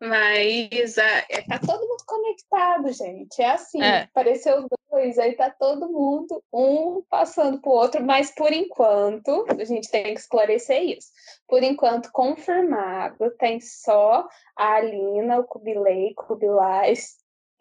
[0.00, 3.42] Mas é, tá todo mundo conectado, gente.
[3.42, 4.02] É assim, é.
[4.02, 9.90] apareceu dois, aí tá todo mundo, um passando pro outro, mas por enquanto, a gente
[9.90, 11.08] tem que esclarecer isso.
[11.48, 17.16] Por enquanto, confirmado, tem só a Alina, o Kubilei, Kubilais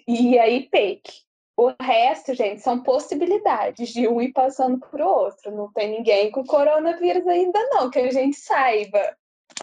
[0.08, 1.27] e a IPEC.
[1.58, 5.50] O resto, gente, são possibilidades de um ir passando para o outro.
[5.50, 9.18] Não tem ninguém com coronavírus ainda, não, que a gente saiba.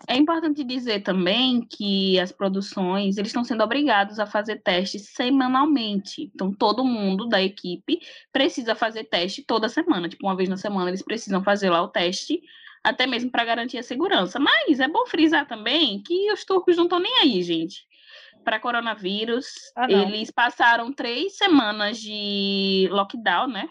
[0.08, 6.32] É importante dizer também que as produções eles estão sendo obrigados a fazer testes semanalmente.
[6.34, 8.00] Então, todo mundo da equipe
[8.32, 10.08] precisa fazer teste toda semana.
[10.08, 12.42] Tipo, uma vez na semana eles precisam fazer lá o teste,
[12.82, 14.40] até mesmo para garantir a segurança.
[14.40, 17.86] Mas é bom frisar também que os turcos não estão nem aí, gente
[18.44, 19.46] para coronavírus.
[19.76, 23.68] Ah, eles passaram três semanas de lockdown, né?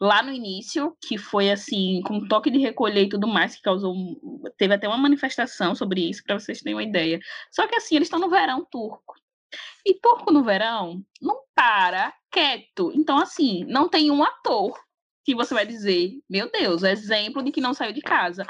[0.00, 3.94] Lá no início, que foi assim, com toque de recolher e tudo mais, que causou.
[4.58, 7.20] Teve até uma manifestação sobre isso, para vocês terem uma ideia.
[7.50, 9.14] Só que assim, eles estão no verão turco.
[9.86, 12.92] E turco no verão não para quieto.
[12.94, 14.76] Então, assim, não tem um ator
[15.24, 18.44] que você vai dizer, meu Deus, exemplo de que não saiu de casa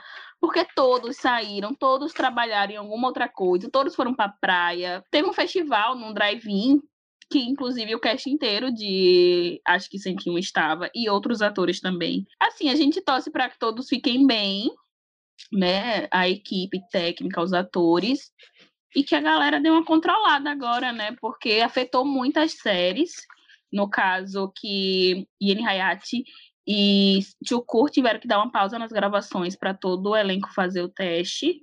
[0.45, 5.03] porque todos saíram, todos trabalharam em alguma outra coisa, todos foram para praia.
[5.11, 6.83] Teve um festival num drive-in
[7.31, 12.27] que inclusive o cast inteiro de acho que 101 estava e outros atores também.
[12.39, 14.71] Assim, a gente torce para que todos fiquem bem,
[15.51, 16.09] né?
[16.11, 18.31] A equipe técnica, os atores
[18.95, 21.17] e que a galera dê uma controlada agora, né?
[21.23, 23.15] Porque afetou muitas séries.
[23.73, 26.23] No caso que Ian Hayati
[26.67, 30.89] e Tchukur tiveram que dar uma pausa nas gravações para todo o elenco fazer o
[30.89, 31.61] teste.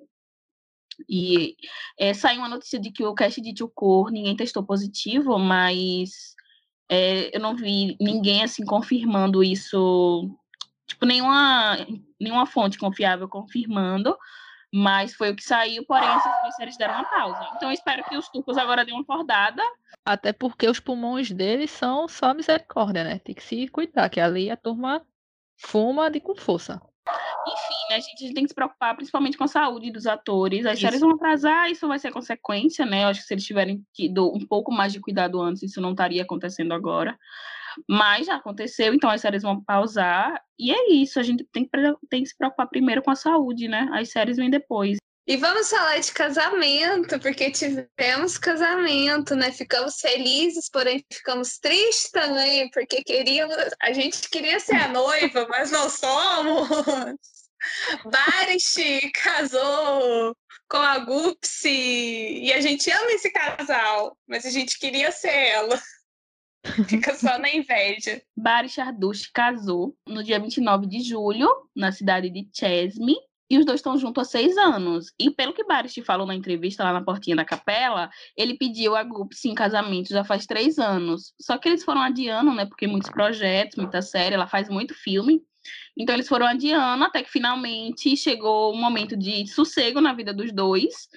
[1.10, 1.56] E
[1.98, 6.36] é, saiu uma notícia de que o cast de Tchukur ninguém testou positivo, mas
[6.90, 10.30] é, eu não vi ninguém assim confirmando isso,
[10.86, 11.78] tipo, nenhuma,
[12.20, 14.16] nenhuma fonte confiável confirmando,
[14.73, 17.49] mas foi o que saiu, porém essas duas séries deram uma pausa.
[17.55, 19.63] Então eu espero que os turcos agora dêem uma acordada
[20.05, 23.19] até porque os pulmões deles são só misericórdia, né?
[23.19, 25.05] Tem que se cuidar, que ali a turma
[25.57, 26.81] fuma de com força.
[27.47, 30.65] Enfim, né, a gente tem que se preocupar principalmente com a saúde dos atores.
[30.65, 30.81] As isso.
[30.81, 33.03] séries vão atrasar, isso vai ser consequência, né?
[33.03, 35.91] Eu acho que se eles tiverem tido um pouco mais de cuidado antes, isso não
[35.91, 37.17] estaria acontecendo agora.
[37.88, 40.41] Mas já aconteceu, então as séries vão pausar.
[40.57, 41.71] E é isso, a gente tem que,
[42.10, 43.89] tem que se preocupar primeiro com a saúde, né?
[43.93, 44.97] As séries vêm depois.
[45.27, 49.51] E vamos falar de casamento, porque tivemos casamento, né?
[49.51, 55.71] Ficamos felizes, porém ficamos tristes também, porque queríamos, a gente queria ser a noiva, mas
[55.71, 56.67] não somos.
[58.05, 60.36] Barish casou
[60.67, 65.81] com a Gupsi e a gente ama esse casal, mas a gente queria ser ela.
[66.88, 68.21] Fica só na inveja.
[68.38, 73.15] Barish Ardush casou no dia 29 de julho, na cidade de Chesme,
[73.52, 75.12] e os dois estão juntos há seis anos.
[75.19, 78.95] E pelo que Baris te falou na entrevista lá na portinha da capela, ele pediu
[78.95, 81.34] a Gupse em casamento já faz três anos.
[81.41, 82.65] Só que eles foram adiando, né?
[82.65, 85.41] Porque muitos projetos, muita série, ela faz muito filme.
[85.97, 90.34] Então eles foram adiando até que finalmente chegou o um momento de sossego na vida
[90.34, 91.10] dos dois.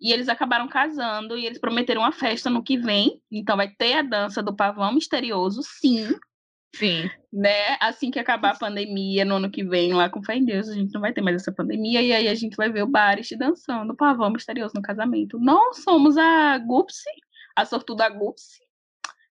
[0.00, 3.20] E eles acabaram casando e eles prometeram uma festa no que vem.
[3.30, 6.08] Então vai ter a dança do pavão misterioso, sim.
[6.74, 7.10] Sim.
[7.32, 7.76] Né?
[7.80, 10.74] Assim que acabar a pandemia, no ano que vem, lá com fé em Deus, a
[10.74, 13.28] gente não vai ter mais essa pandemia, e aí a gente vai ver o Baris
[13.36, 15.38] dançando pavão misterioso no casamento.
[15.38, 17.10] Não somos a Gupsi,
[17.56, 18.62] a sortuda Gupsi,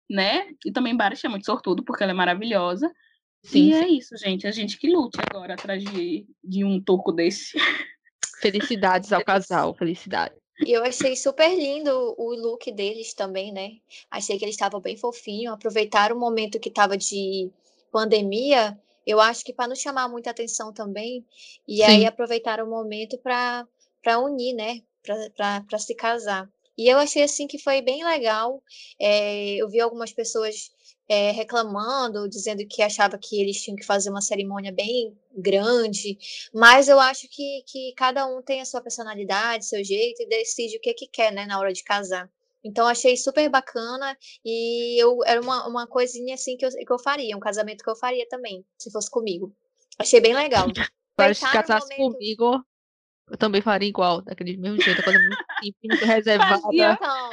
[0.10, 0.47] né?
[0.65, 2.91] E também Baris é muito sortudo, porque ela é maravilhosa.
[3.43, 3.84] Sim, e é sim.
[3.84, 4.45] é isso, gente.
[4.45, 7.58] A gente que lute agora atrás de, de um toco desse.
[8.41, 10.36] Felicidades ao casal, felicidade.
[10.65, 13.78] E eu achei super lindo o look deles também, né?
[14.12, 17.50] Achei que eles estavam bem fofinhos, aproveitaram o momento que estava de
[17.91, 21.26] pandemia, eu acho que para não chamar muita atenção também,
[21.67, 21.84] e Sim.
[21.84, 23.67] aí aproveitaram o momento para
[24.19, 24.82] unir, né?
[25.36, 26.48] Para se casar.
[26.78, 28.62] E eu achei assim que foi bem legal.
[29.00, 30.72] É, eu vi algumas pessoas
[31.10, 36.15] é, reclamando, dizendo que achava que eles tinham que fazer uma cerimônia bem grande,
[36.54, 40.78] mas eu acho que, que cada um tem a sua personalidade, seu jeito e decide
[40.78, 42.30] o que, que quer, né, na hora de casar.
[42.63, 47.00] Então achei super bacana e eu era uma, uma coisinha assim que eu, que eu
[47.00, 49.52] faria, um casamento que eu faria também, se fosse comigo.
[49.98, 50.67] Achei bem legal.
[51.17, 52.13] Mas se casasse momento...
[52.13, 52.63] comigo,
[53.32, 56.62] eu também faria igual, daquele mesmo jeito, coisa muito simples, muito reservada.
[56.72, 57.30] Então,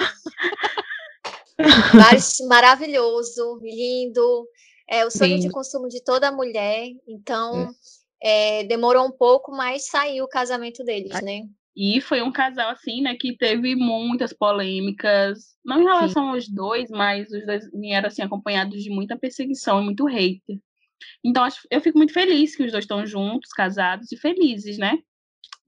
[2.48, 4.48] maravilhoso, lindo.
[4.88, 5.48] É o sonho Sim.
[5.48, 6.88] de consumo de toda mulher.
[7.08, 7.74] Então,
[8.20, 8.60] é.
[8.60, 11.42] É, demorou um pouco, mas saiu o casamento deles, né?
[11.76, 16.30] E foi um casal, assim, né, que teve muitas polêmicas, não em relação Sim.
[16.30, 20.58] aos dois, mas os dois vieram, assim, acompanhados de muita perseguição e muito hater.
[21.22, 24.98] Então, eu fico muito feliz que os dois estão juntos, casados e felizes, né?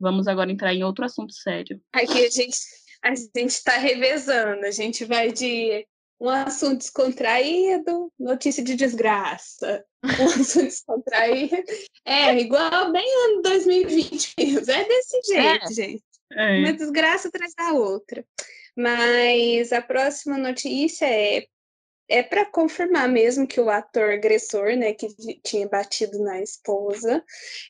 [0.00, 1.78] Vamos agora entrar em outro assunto sério.
[1.92, 2.56] Aqui a gente
[3.02, 5.86] a gente está revezando, a gente vai de
[6.20, 9.84] um assunto descontraído, notícia de desgraça.
[10.04, 10.08] Um
[10.40, 11.56] assunto descontraído.
[12.04, 14.72] É, igual bem ano 2020 mesmo.
[14.72, 15.72] É desse jeito, é.
[15.72, 16.04] gente.
[16.32, 16.58] É.
[16.58, 18.24] Uma desgraça atrás da outra.
[18.76, 21.46] Mas a próxima notícia é
[22.08, 25.08] é para confirmar mesmo que o ator agressor, né, que
[25.44, 27.22] tinha batido na esposa,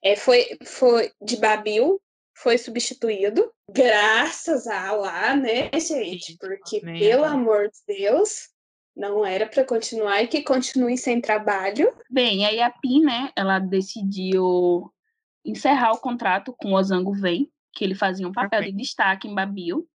[0.02, 2.00] é, foi, foi de Babil,
[2.42, 6.36] foi substituído, graças a lá, né, gente?
[6.38, 7.00] Porque, Amém.
[7.00, 8.48] pelo amor de Deus,
[8.96, 11.92] não era para continuar e que continue sem trabalho.
[12.10, 14.92] Bem, aí a PIN, né, ela decidiu
[15.44, 19.34] encerrar o contrato com o Ozango Vem, que ele fazia um papel de destaque em
[19.34, 19.88] Babil.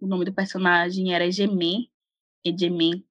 [0.00, 1.90] O nome do personagem era Egemen,
[2.44, 3.04] Egemen.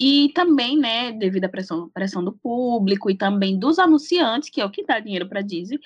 [0.00, 4.64] E também, né, devido à pressão, pressão do público e também dos anunciantes, que é
[4.64, 5.78] o que dá dinheiro para Disney,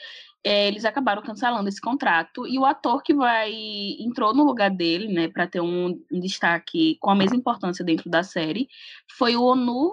[0.46, 3.52] é, eles acabaram cancelando esse contrato e o ator que vai
[3.98, 8.08] entrou no lugar dele, né, para ter um, um, destaque com a mesma importância dentro
[8.08, 8.68] da série,
[9.10, 9.92] foi o Onu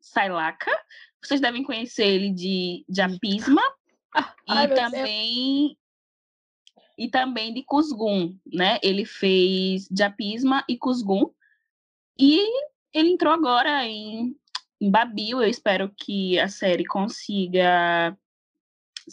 [0.00, 0.72] Sailaka.
[1.22, 3.62] Vocês devem conhecer ele de Japisma
[4.48, 5.78] e também
[6.98, 8.80] e também de Kuzgun, né?
[8.82, 11.30] Ele fez Japisma e Kuzgun
[12.18, 12.40] e
[12.92, 14.36] ele entrou agora em,
[14.80, 15.40] em Babil.
[15.40, 18.18] Eu espero que a série consiga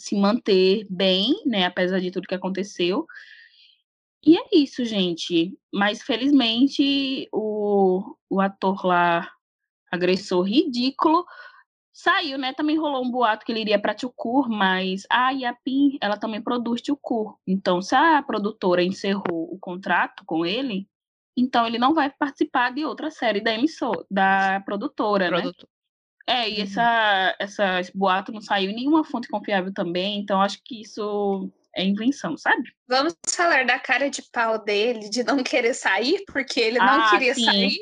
[0.00, 3.06] se manter bem, né, apesar de tudo que aconteceu.
[4.24, 5.58] E é isso, gente.
[5.72, 9.30] Mas felizmente o, o ator lá,
[9.90, 11.24] agressor ridículo,
[11.92, 12.52] saiu, né?
[12.52, 16.80] Também rolou um boato que ele iria para Tchukur, mas a Yapim, ela também produz
[16.80, 17.36] Tchukur.
[17.46, 20.88] Então, se a produtora encerrou o contrato com ele,
[21.36, 25.64] então ele não vai participar de outra série da emissora, da produtora, Produtor.
[25.64, 25.79] né?
[26.30, 26.62] É, e uhum.
[26.62, 31.50] essa, essa, esse boato não saiu em nenhuma fonte confiável também, então acho que isso
[31.74, 32.72] é invenção, sabe?
[32.86, 37.10] Vamos falar da cara de pau dele, de não querer sair, porque ele não ah,
[37.10, 37.44] queria sim.
[37.44, 37.78] sair.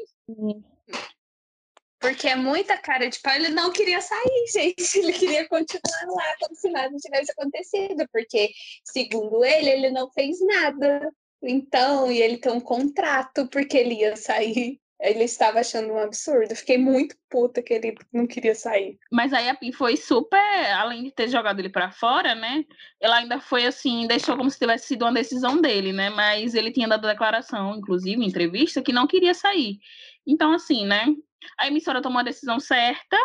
[2.01, 4.99] Porque é muita cara de pau, ele não queria sair, gente.
[4.99, 8.51] Ele queria continuar lá como se nada tivesse acontecido, porque,
[8.83, 11.13] segundo ele, ele não fez nada.
[11.43, 16.55] Então, e ele tem um contrato porque ele ia sair ele estava achando um absurdo.
[16.57, 18.99] Fiquei muito puta que ele não queria sair.
[19.13, 22.65] Mas aí a Pim foi super, além de ter jogado ele para fora, né?
[23.01, 26.11] Ela ainda foi assim, deixou como se tivesse sido uma decisão dele, né?
[26.11, 29.79] Mas ele tinha dado declaração, inclusive, em entrevista, que não queria sair.
[30.27, 31.07] Então, assim, né?
[31.57, 33.17] A emissora tomou a decisão certa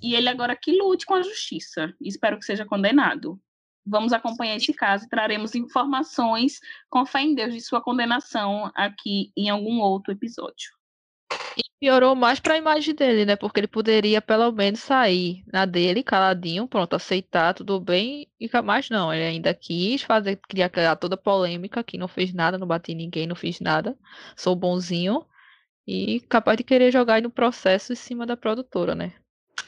[0.00, 1.92] e ele agora que lute com a justiça.
[2.00, 3.40] Espero que seja condenado.
[3.84, 9.30] Vamos acompanhar esse caso e traremos informações com fé em Deus de sua condenação aqui
[9.36, 10.72] em algum outro episódio.
[11.84, 13.36] Piorou mais para a imagem dele, né?
[13.36, 18.88] Porque ele poderia pelo menos sair na dele, caladinho, pronto, aceitar, tudo bem, e mais
[18.88, 19.12] não.
[19.12, 23.26] Ele ainda quis fazer, queria criar toda polêmica, que não fez nada, não bati ninguém,
[23.26, 23.94] não fiz nada,
[24.34, 25.26] sou bonzinho.
[25.86, 29.12] E capaz de querer jogar no processo em cima da produtora, né?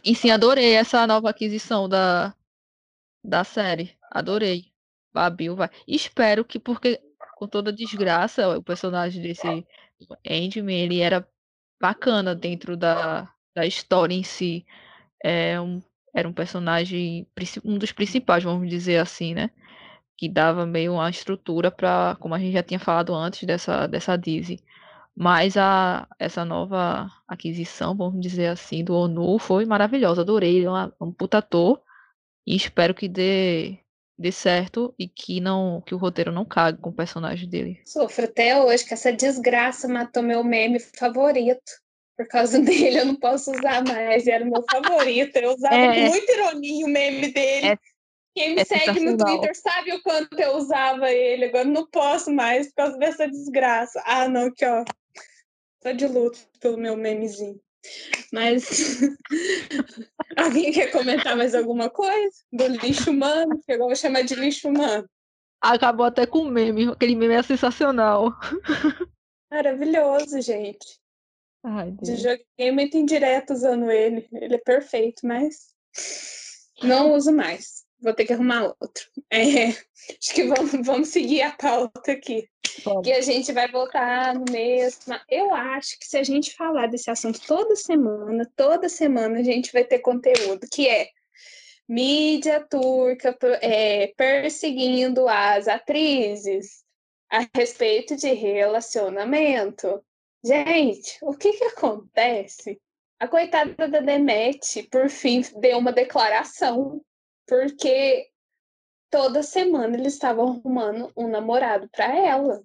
[0.02, 2.34] E sim, adorei essa nova aquisição da,
[3.22, 3.94] da série.
[4.10, 4.72] Adorei.
[5.12, 5.68] Babil vai.
[5.86, 6.98] Espero que, porque
[7.36, 9.46] com toda desgraça, o personagem desse
[10.24, 11.28] Endman, ele era
[11.80, 14.66] bacana dentro da, da história em si.
[15.24, 15.82] É um,
[16.14, 17.26] era um personagem,
[17.64, 19.50] um dos principais, vamos dizer assim, né?
[20.16, 24.16] Que dava meio uma estrutura para, como a gente já tinha falado antes dessa, dessa
[24.16, 24.60] Dizzy.
[25.14, 30.22] Mas a, essa nova aquisição, vamos dizer assim, do ONU foi maravilhosa.
[30.22, 31.46] Adorei, é um, um puta.
[32.46, 33.78] E espero que dê,
[34.18, 37.80] dê certo e que não que o roteiro não cague com o personagem dele.
[37.84, 41.72] Sofro até hoje que essa desgraça matou meu meme favorito.
[42.16, 44.26] Por causa dele, eu não posso usar mais.
[44.26, 45.36] Era o meu favorito.
[45.36, 47.66] Eu usava é, com muita ironia o meme dele.
[47.68, 47.78] É,
[48.34, 51.46] Quem me é segue no Twitter sabe o quanto eu usava ele.
[51.46, 54.02] Agora não posso mais por causa dessa desgraça.
[54.06, 54.84] Ah, não, que ó.
[55.80, 57.60] Tô de luto pelo meu memezinho.
[58.32, 59.00] Mas
[60.36, 63.60] alguém quer comentar mais alguma coisa do lixo humano?
[63.64, 65.08] Que eu vou chamar de lixo humano.
[65.60, 66.88] Acabou até com o meme.
[66.90, 68.32] Aquele meme é sensacional.
[69.50, 70.98] Maravilhoso, gente.
[71.64, 72.20] Ai, Deus.
[72.20, 74.28] Joguei muito indireto usando ele.
[74.32, 75.74] Ele é perfeito, mas
[76.82, 77.75] não uso mais.
[78.00, 79.04] Vou ter que arrumar outro.
[79.28, 82.48] É, acho que vamos, vamos seguir a pauta aqui.
[83.02, 85.18] Que a gente vai voltar no mesmo.
[85.28, 89.72] Eu acho que se a gente falar desse assunto toda semana, toda semana a gente
[89.72, 91.08] vai ter conteúdo, que é
[91.88, 96.84] mídia turca é, perseguindo as atrizes
[97.30, 100.02] a respeito de relacionamento.
[100.44, 102.80] Gente, o que que acontece?
[103.18, 107.00] A coitada da Demet, por fim, deu uma declaração,
[107.46, 108.28] porque
[109.10, 112.62] toda semana eles estavam arrumando um namorado para ela.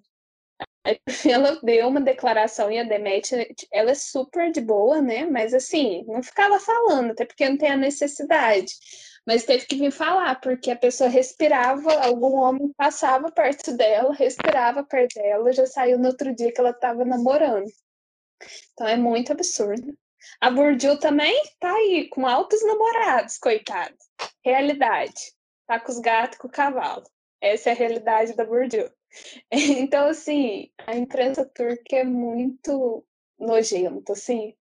[0.84, 3.30] Aí, ela deu uma declaração e a Demet,
[3.72, 5.26] ela é super de boa, né?
[5.26, 8.74] Mas assim, não ficava falando, até porque não tem a necessidade.
[9.26, 14.82] Mas teve que vir falar, porque a pessoa respirava, algum homem passava perto dela, respirava
[14.82, 17.70] perto dela, já saiu no outro dia que ela estava namorando.
[18.72, 19.96] Então é muito absurdo.
[20.40, 23.96] A Burdil também tá aí, com altos namorados, coitado.
[24.44, 25.32] Realidade.
[25.66, 27.04] Tá com os gatos com o cavalo.
[27.40, 28.90] Essa é a realidade da Burdil.
[29.50, 33.04] Então, assim, a imprensa turca é muito
[33.38, 34.54] nojenta, assim.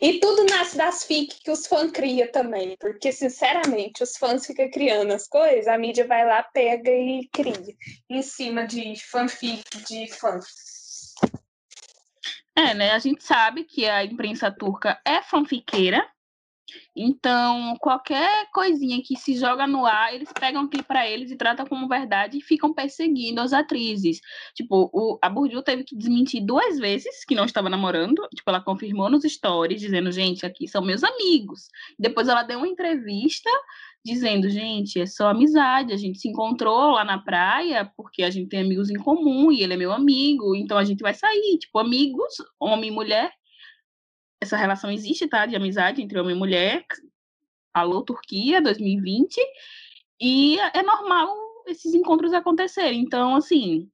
[0.00, 4.70] E tudo nasce das fic que os fãs criam também, porque, sinceramente, os fãs ficam
[4.70, 7.76] criando as coisas, a mídia vai lá, pega e cria,
[8.08, 10.46] em cima de fanfic de fãs.
[12.56, 12.92] É, né?
[12.92, 16.06] A gente sabe que a imprensa turca é fanfiqueira,
[16.94, 21.66] então, qualquer coisinha que se joga no ar, eles pegam aqui para eles e tratam
[21.66, 24.20] como verdade e ficam perseguindo as atrizes.
[24.54, 28.26] Tipo, o, a Burju teve que desmentir duas vezes que não estava namorando.
[28.34, 31.68] Tipo, ela confirmou nos stories, dizendo, gente, aqui são meus amigos.
[31.98, 33.50] Depois ela deu uma entrevista
[34.04, 38.48] dizendo, gente, é só amizade, a gente se encontrou lá na praia porque a gente
[38.48, 41.78] tem amigos em comum e ele é meu amigo, então a gente vai sair, tipo,
[41.78, 43.32] amigos, homem e mulher,
[44.42, 45.46] essa relação existe, tá?
[45.46, 46.84] De amizade entre homem e mulher.
[47.72, 49.36] Alô, Turquia, 2020.
[50.20, 51.32] E é normal
[51.68, 53.00] esses encontros acontecerem.
[53.00, 53.88] Então, assim,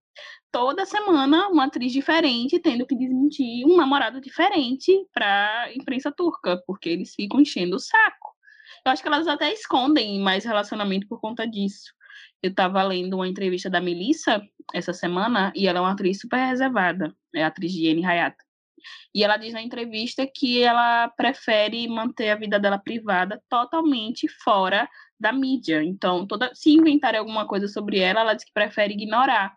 [0.51, 6.63] toda semana uma atriz diferente tendo que desmentir um namorado diferente para a imprensa turca,
[6.67, 8.18] porque eles ficam enchendo o saco.
[8.89, 11.93] Eu acho que elas até escondem mais relacionamento por conta disso.
[12.43, 14.41] Eu estava lendo uma entrevista da Melissa
[14.73, 18.35] essa semana e ela é uma atriz super reservada, é a atriz Jenny Hayat.
[19.15, 24.89] E ela diz na entrevista que ela prefere manter a vida dela privada totalmente fora
[25.21, 25.85] da mídia.
[25.85, 29.55] Então, toda, se inventarem alguma coisa sobre ela, ela diz que prefere ignorar.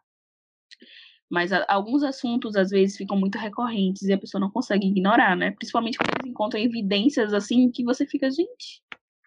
[1.29, 5.37] Mas a, alguns assuntos, às vezes, ficam muito recorrentes e a pessoa não consegue ignorar,
[5.37, 5.51] né?
[5.51, 8.81] Principalmente quando eles encontram evidências assim que você fica, gente,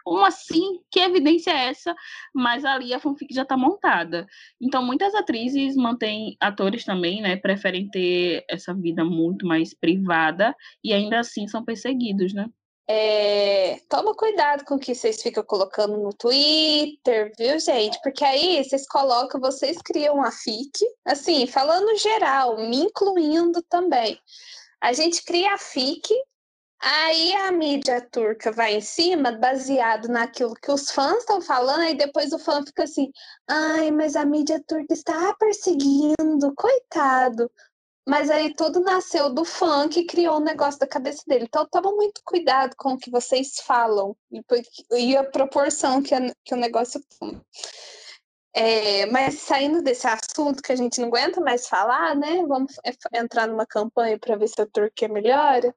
[0.04, 0.80] como assim?
[0.90, 1.94] Que evidência é essa?
[2.34, 4.26] Mas ali a fanfic já está montada.
[4.60, 7.36] Então, muitas atrizes mantêm, atores também, né?
[7.36, 12.46] Preferem ter essa vida muito mais privada e ainda assim são perseguidos, né?
[12.86, 17.98] É, toma cuidado com o que vocês ficam colocando no Twitter, viu, gente?
[18.02, 24.18] Porque aí vocês colocam, vocês criam a FIC, assim, falando geral, me incluindo também.
[24.82, 26.12] A gente cria a FIC
[26.86, 31.94] Aí a mídia turca vai em cima, baseado naquilo que os fãs estão falando, e
[31.94, 33.10] depois o fã fica assim:
[33.48, 37.50] ai, mas a mídia turca está perseguindo, coitado.
[38.06, 41.46] Mas aí tudo nasceu do fã que criou o negócio da cabeça dele.
[41.48, 44.14] Então toma muito cuidado com o que vocês falam
[44.92, 47.42] e a proporção que, a, que o negócio toma.
[48.56, 52.44] É, mas saindo desse assunto que a gente não aguenta mais falar, né?
[52.46, 52.72] Vamos
[53.12, 55.74] entrar numa campanha para ver se a Turquia melhora.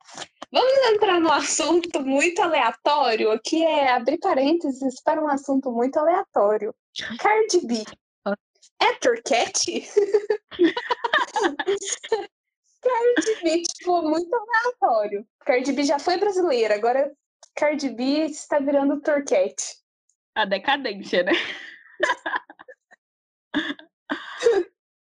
[0.51, 6.71] Vamos entrar num assunto muito aleatório, que é abrir parênteses para um assunto muito aleatório.
[7.19, 7.84] Cardi B.
[8.80, 9.89] É turquete?
[12.80, 15.28] Cardi B, tipo, muito aleatório.
[15.39, 17.11] Cardi B já foi brasileira, agora
[17.55, 19.78] Cardi B está virando turquete.
[20.36, 21.32] A decadência, né?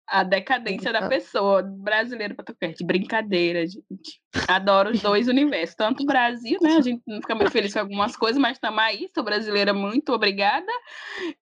[0.10, 2.82] A decadência da pessoa, brasileiro pra turquete.
[2.82, 4.22] Brincadeira, gente.
[4.48, 5.76] Adoro os dois universos.
[5.76, 6.78] Tanto o Brasil, né?
[6.78, 9.10] A gente fica muito feliz com algumas coisas, mas estamos aí.
[9.14, 10.72] Sou brasileira, muito obrigada.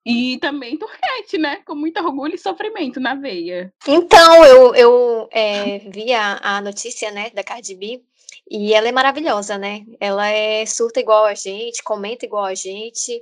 [0.04, 1.58] E também turquete, né?
[1.58, 3.72] Com muito orgulho e sofrimento na veia.
[3.88, 8.02] Então, eu, eu é, vi a, a notícia, né, da Cardi B.
[8.50, 9.86] E ela é maravilhosa, né?
[10.00, 13.22] Ela é surta igual a gente, comenta igual a gente.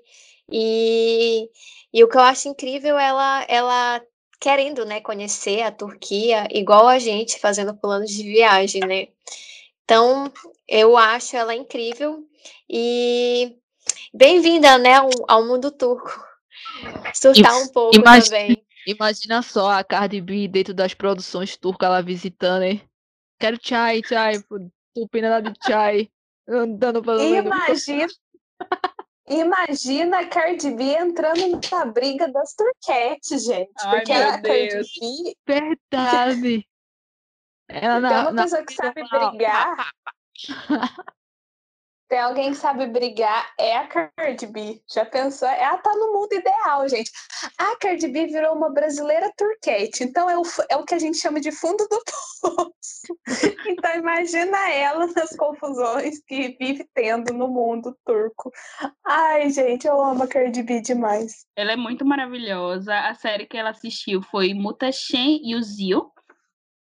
[0.56, 1.49] E,
[1.91, 3.99] e o que eu acho incrível, ela, ela
[4.39, 9.08] querendo, né, conhecer a Turquia igual a gente, fazendo planos de viagem, né?
[9.84, 10.32] Então,
[10.68, 12.24] eu acho ela incrível
[12.70, 13.58] e
[14.14, 16.24] bem-vinda, né, ao, ao, mundo turco.
[17.16, 18.66] Surtar um pouco imagina, também.
[18.86, 22.82] Imagina só a Cardi B dentro das produções turcas lá visitando, hein?
[23.39, 24.34] Quero chai, chai,
[24.93, 26.12] tupina de chai,
[26.47, 28.08] andando pelo Imagina.
[29.28, 33.72] Imagina a Cardi B entrando na briga das turquetes, gente.
[33.80, 35.36] Ai, porque a Cardi B.
[35.48, 36.68] Verdade.
[37.70, 39.92] Ela na, é uma pessoa que sabe brigar.
[42.14, 44.80] Tem alguém que sabe brigar, é a Cardi B.
[44.88, 45.47] Já pensou?
[45.47, 47.09] Ela tá no mundo ideal, gente.
[47.57, 50.03] A Cardi B virou uma brasileira turquete.
[50.03, 52.03] Então é o, é o que a gente chama de fundo do
[52.43, 53.18] poço.
[53.66, 58.51] Então imagina ela nas confusões que vive tendo no mundo turco.
[59.03, 61.47] Ai, gente, eu amo a Cardi B demais.
[61.55, 62.93] Ela é muito maravilhosa.
[62.93, 66.14] A série que ela assistiu foi Mutashen Yuzil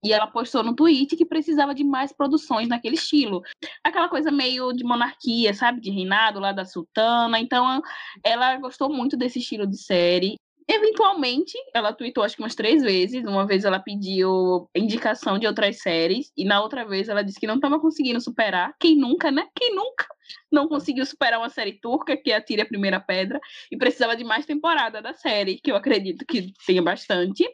[0.04, 3.42] e ela postou no tweet que precisava de mais produções naquele estilo.
[3.84, 5.80] Aquela coisa meio de monarquia, sabe?
[5.80, 7.40] De reinado lá da sultana.
[7.40, 7.82] Então,
[8.24, 10.38] ela gostou muito desse estilo de série.
[10.74, 13.26] Eventualmente, ela tweetou acho que umas três vezes.
[13.26, 17.48] Uma vez ela pediu indicação de outras séries, e na outra vez ela disse que
[17.48, 18.74] não estava conseguindo superar.
[18.80, 19.48] Quem nunca, né?
[19.54, 20.06] Quem nunca
[20.50, 24.24] não conseguiu superar uma série turca, que é Atire a Primeira Pedra, e precisava de
[24.24, 27.46] mais temporada da série, que eu acredito que tenha bastante.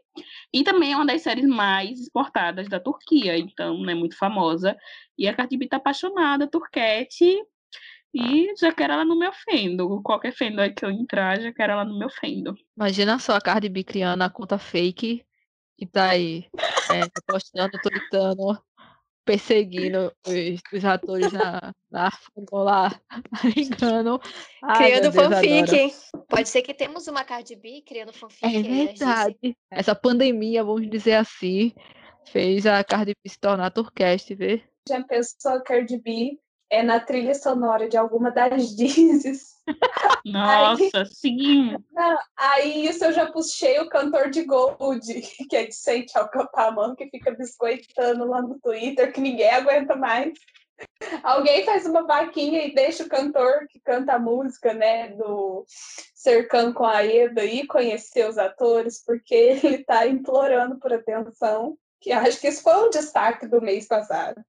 [0.53, 4.77] E também é uma das séries mais exportadas da Turquia, então, né, muito famosa.
[5.17, 7.35] E a Cardi B tá apaixonada, turquete,
[8.13, 10.01] e já quero ela no meu fendo.
[10.01, 12.55] Qualquer fendo aí que eu entrar, já quero ela no meu fendo.
[12.75, 15.25] Imagina só a Cardi B criando a conta fake
[15.77, 16.47] que tá aí
[16.91, 18.59] é, postando, tweetando,
[19.23, 22.09] perseguindo os, os atores na, na
[22.51, 23.01] lá,
[23.43, 24.19] brincando.
[24.77, 25.93] Criando fanfic.
[26.27, 28.45] Pode ser que temos uma Cardi B criando fanfic.
[28.45, 29.57] É verdade.
[29.69, 31.73] Essa pandemia, vamos dizer assim,
[32.25, 34.63] fez a Cardi B se tornar turqueste, vê?
[34.89, 36.39] Já pensou a Cardi B
[36.69, 39.57] é na trilha sonora de alguma das Dizes.
[40.25, 41.77] Nossa, aí, sim!
[41.91, 45.01] Não, aí isso eu já puxei o cantor de Gold,
[45.49, 50.33] que é de Sente Alcapamão, que fica biscoitando lá no Twitter, que ninguém aguenta mais.
[51.23, 55.65] Alguém faz uma vaquinha e deixa o cantor que canta a música, né, do
[56.13, 61.77] Cercando com a Eda e conhecer os atores, porque ele tá implorando por atenção.
[61.99, 64.39] Que acho que isso foi um destaque do mês passado.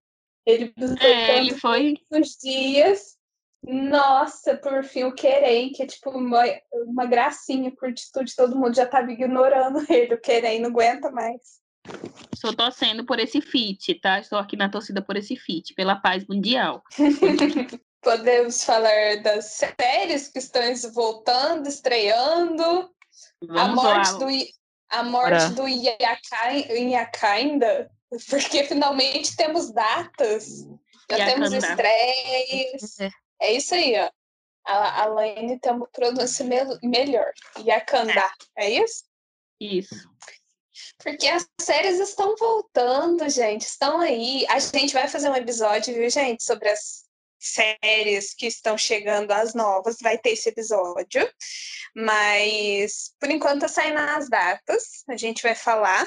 [0.49, 3.19] Ele, é, ele foi os dias.
[3.63, 6.43] Nossa, por fim, o Querem, que é tipo uma,
[6.73, 10.15] uma gracinha por atitude, todo mundo já tava ignorando ele.
[10.15, 11.61] O Querem não aguenta mais.
[12.33, 14.21] Estou torcendo por esse feat, tá?
[14.21, 16.83] Estou aqui na torcida por esse feat, pela paz mundial.
[18.01, 20.63] Podemos falar das séries que estão
[20.95, 22.89] voltando, estreando.
[23.43, 24.19] Vamos a morte lá.
[24.19, 24.29] do
[24.91, 27.91] a morte do Yakainda,
[28.29, 30.67] porque finalmente temos datas,
[31.11, 33.01] já temos estreias.
[33.01, 33.11] É.
[33.43, 34.11] é isso aí, ó.
[34.67, 37.33] A, a Laine tem uma pronúncia me melhor.
[37.59, 38.67] Yakanda, é.
[38.67, 39.05] é isso?
[39.61, 40.09] Isso.
[41.03, 43.63] Porque as séries estão voltando, gente.
[43.63, 44.47] Estão aí.
[44.49, 47.05] A gente vai fazer um episódio, viu, gente, sobre as
[47.39, 49.97] séries que estão chegando, as novas.
[50.03, 51.29] Vai ter esse episódio.
[51.97, 55.05] Mas, por enquanto, tá saindo as datas.
[55.09, 56.07] A gente vai falar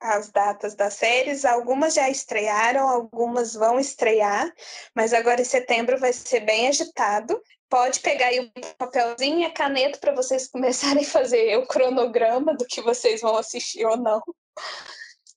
[0.00, 1.44] as datas das séries.
[1.44, 4.52] Algumas já estrearam, algumas vão estrear,
[4.94, 7.40] mas agora em setembro vai ser bem agitado.
[7.68, 12.54] Pode pegar aí um papelzinho e a caneta para vocês começarem a fazer o cronograma
[12.54, 14.22] do que vocês vão assistir ou não.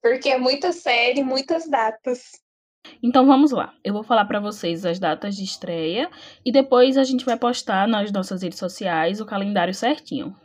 [0.02, 2.32] Porque é muita série, muitas datas.
[3.04, 3.74] Então vamos lá.
[3.84, 6.10] Eu vou falar para vocês as datas de estreia
[6.44, 10.36] e depois a gente vai postar nas nossas redes sociais o calendário certinho.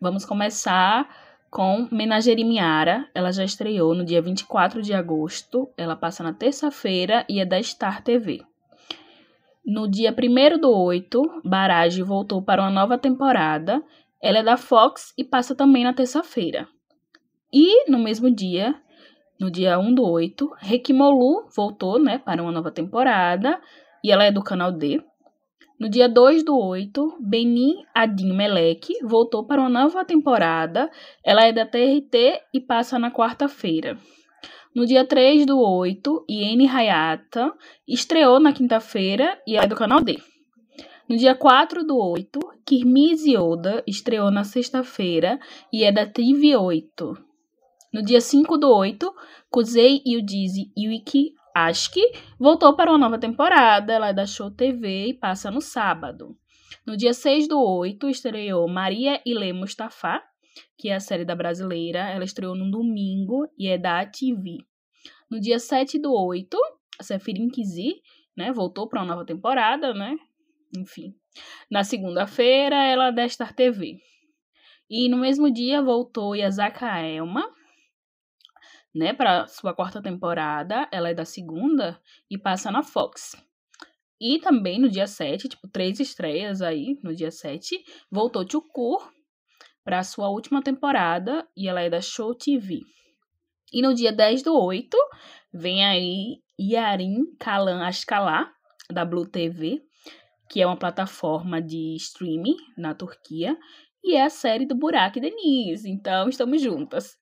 [0.00, 1.06] Vamos começar
[1.50, 3.08] com Menagerie Miara.
[3.14, 5.68] Ela já estreou no dia 24 de agosto.
[5.76, 8.42] Ela passa na terça-feira e é da Star TV.
[9.64, 13.82] No dia 1 do 8, Barage voltou para uma nova temporada.
[14.20, 16.66] Ela é da Fox e passa também na terça-feira.
[17.52, 18.74] E no mesmo dia,
[19.38, 20.50] no dia 1 do 8.
[20.58, 23.60] Rekimolu voltou, né, para uma nova temporada,
[24.02, 25.02] e ela é do canal D.
[25.78, 30.90] No dia 2 do 8, Benin Adin Melek voltou para uma nova temporada.
[31.24, 33.96] Ela é da TRT e passa na quarta-feira.
[34.74, 37.52] No dia 3 do 8, Iene Hayata
[37.86, 40.18] estreou na quinta-feira e é do canal D.
[41.08, 45.38] No dia 4 do 8, Kirmizi Oda estreou na sexta-feira
[45.72, 47.16] e é da TV8.
[47.94, 49.14] No dia 5 do 8,
[49.48, 52.00] Kuzei Yudizi Yuiki Ashki
[52.38, 56.36] voltou para uma nova temporada, ela é da Show TV e passa no sábado.
[56.86, 60.22] No dia 6 do 8, estreou Maria Ile Mustafa,
[60.76, 61.98] que é a série da brasileira.
[61.98, 64.58] Ela estreou no domingo e é da TV.
[65.30, 66.56] No dia 7 do 8,
[66.98, 68.00] a Sefirin Kizi,
[68.36, 70.16] né, voltou para uma nova temporada, né?
[70.76, 71.14] Enfim.
[71.70, 73.98] Na segunda-feira, ela é da Star TV.
[74.88, 77.44] E no mesmo dia voltou Yazaka Elma,
[78.94, 80.88] né, para sua quarta temporada.
[80.90, 83.36] Ela é da segunda e passa na Fox.
[84.20, 87.78] E também no dia 7, tipo, três estreias aí no dia 7,
[88.10, 89.12] voltou Chukur
[89.84, 92.80] para sua última temporada e ela é da Show TV.
[93.72, 94.96] E no dia 10 do 8,
[95.52, 98.50] vem aí Yarin Kalan Ashkala,
[98.90, 99.82] da Blue TV,
[100.48, 103.56] que é uma plataforma de streaming na Turquia,
[104.02, 107.18] e é a série do Burak Denise, então estamos juntas.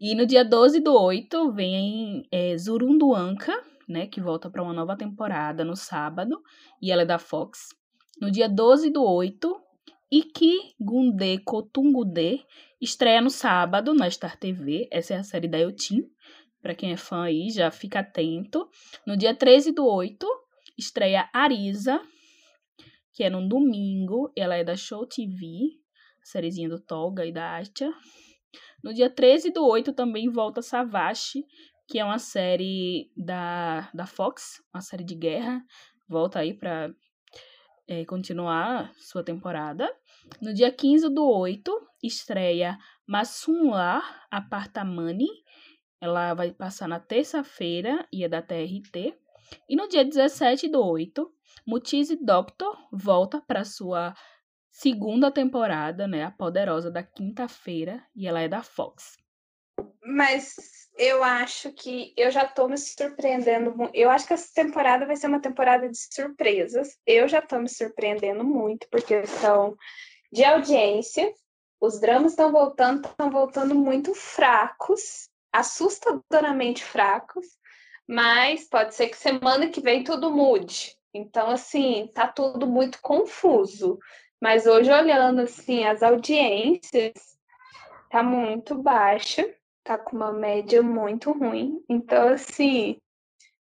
[0.00, 3.52] E no dia 12 do 8 vem é, Zurunduanka,
[3.88, 6.42] né, que volta para uma nova temporada no sábado,
[6.82, 7.68] e ela é da Fox.
[8.20, 9.60] No dia 12 do 8,
[10.10, 12.44] Iki Gunde Kotungude
[12.80, 16.08] estreia no sábado na Star TV, essa é a série da Eutin.
[16.60, 18.68] Para quem é fã aí, já fica atento.
[19.06, 20.26] No dia 13 do 8,
[20.78, 22.00] estreia Arisa,
[23.12, 25.70] que é no domingo, ela é da Show TV,
[26.22, 27.92] a sériezinha do Tolga e da Astia.
[28.84, 31.46] No dia 13 do 8 também volta Savashi,
[31.88, 35.64] que é uma série da, da Fox, uma série de guerra.
[36.06, 36.94] Volta aí para
[37.88, 39.90] é, continuar sua temporada.
[40.38, 41.72] No dia 15 do 8,
[42.02, 42.76] estreia
[43.06, 45.28] Masunla Apartamani.
[45.98, 49.18] Ela vai passar na terça-feira e é da TRT.
[49.66, 51.26] E no dia 17 do 8,
[51.66, 54.14] Mutize Doctor volta para sua
[54.74, 56.24] segunda temporada, né?
[56.24, 59.16] A Poderosa da quinta-feira, e ela é da Fox.
[60.04, 60.56] Mas
[60.98, 63.88] eu acho que eu já tô me surpreendendo.
[63.94, 66.98] Eu acho que essa temporada vai ser uma temporada de surpresas.
[67.06, 69.76] Eu já tô me surpreendendo muito por questão
[70.32, 71.32] de audiência.
[71.80, 77.46] Os dramas estão voltando, estão voltando muito fracos, assustadoramente fracos.
[78.08, 80.96] Mas pode ser que semana que vem tudo mude.
[81.14, 84.00] Então, assim, tá tudo muito confuso.
[84.44, 87.14] Mas hoje, olhando assim, as audiências,
[88.10, 89.50] tá muito baixa,
[89.82, 91.82] tá com uma média muito ruim.
[91.88, 92.98] Então, assim,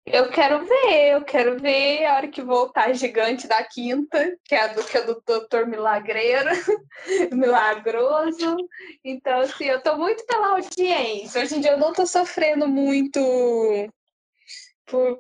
[0.06, 4.62] eu quero ver, eu quero ver a hora que voltar gigante da quinta, que é
[4.62, 6.52] a do que é do Doutor Milagreiro,
[7.34, 8.56] milagroso.
[9.04, 11.42] Então, assim, eu tô muito pela audiência.
[11.42, 13.20] Hoje em dia eu não tô sofrendo muito
[14.86, 15.20] por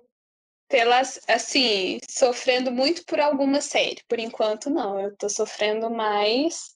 [0.69, 4.01] pelas assim, sofrendo muito por alguma série.
[4.07, 6.75] Por enquanto não, eu tô sofrendo mais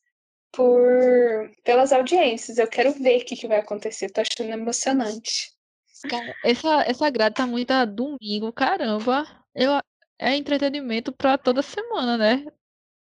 [0.52, 2.58] por pelas audiências.
[2.58, 4.10] Eu quero ver o que, que vai acontecer.
[4.10, 5.54] Tô achando emocionante.
[6.10, 9.26] Cara, essa, essa grade tá muito a domingo, caramba.
[9.56, 9.72] Eu,
[10.20, 12.46] é entretenimento pra toda semana, né?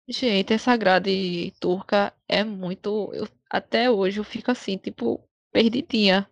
[0.08, 3.10] Gente, essa grade turca é muito.
[3.14, 5.22] Eu, até hoje eu fico assim, tipo,
[5.52, 6.28] perdidinha.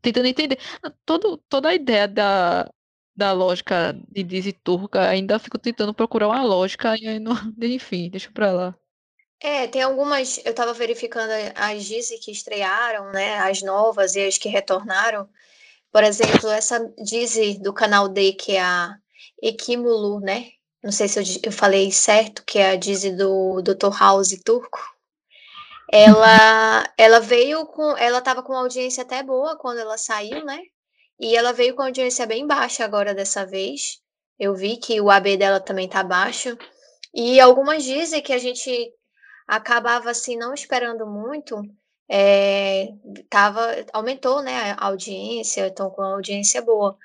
[0.00, 0.58] Tentando entender.
[1.04, 2.70] Todo, toda a ideia da,
[3.16, 7.32] da lógica de Dizzy turca, ainda fico tentando procurar uma lógica e aí não.
[7.62, 8.74] Enfim, deixa pra lá.
[9.40, 10.40] É, tem algumas.
[10.44, 13.38] Eu tava verificando as Dizzy que estrearam, né?
[13.38, 15.28] As novas e as que retornaram.
[15.92, 18.96] Por exemplo, essa Dizzy do canal D, que é a
[19.42, 20.50] Ekimulu, né?
[20.82, 23.90] Não sei se eu, eu falei certo, que é a Dizzy do Dr.
[23.98, 24.78] House turco.
[25.90, 27.96] Ela, ela veio com.
[27.96, 30.60] Ela tava com uma audiência até boa quando ela saiu, né?
[31.18, 34.00] E ela veio com audiência bem baixa agora dessa vez.
[34.38, 36.56] Eu vi que o AB dela também tá baixo.
[37.14, 38.92] E algumas dizem que a gente
[39.46, 41.62] acabava assim não esperando muito.
[42.08, 42.88] É,
[43.28, 46.96] tava, aumentou né, a audiência, estão com a audiência boa.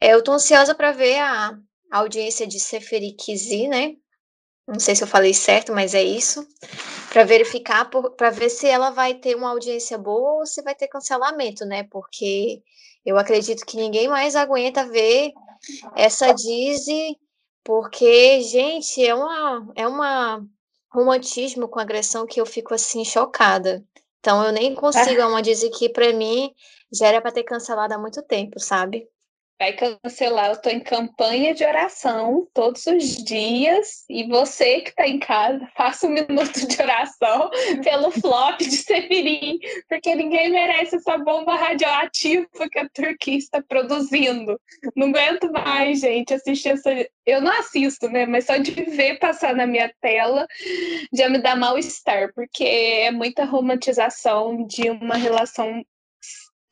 [0.00, 1.50] É, eu estou ansiosa para ver a,
[1.90, 3.94] a, audiência de Seferi Kizi, né?
[4.66, 6.46] Não sei se eu falei certo, mas é isso.
[7.10, 10.88] Para verificar, para ver se ela vai ter uma audiência boa ou se vai ter
[10.88, 11.84] cancelamento, né?
[11.84, 12.62] Porque
[13.04, 15.32] eu acredito que ninguém mais aguenta ver
[15.96, 17.16] essa Dizzy,
[17.64, 20.44] porque, gente, é uma é uma
[20.90, 23.84] romantismo com agressão que eu fico assim chocada.
[24.20, 26.52] Então eu nem consigo, é uma Dizzy que para mim
[26.92, 29.08] Já era para ter cancelado há muito tempo, sabe?
[29.62, 30.46] Vai cancelar.
[30.46, 34.04] Eu estou em campanha de oração todos os dias.
[34.10, 37.48] E você que está em casa, faça um minuto de oração
[37.84, 44.60] pelo flop de Severin, porque ninguém merece essa bomba radioativa que a Turquia está produzindo.
[44.96, 46.90] Não aguento mais, gente, assistir essa.
[47.24, 48.26] Eu não assisto, né?
[48.26, 50.44] Mas só de ver passar na minha tela
[51.12, 55.84] já me dá mal-estar, porque é muita romantização de uma relação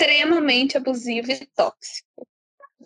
[0.00, 2.29] extremamente abusiva e tóxica.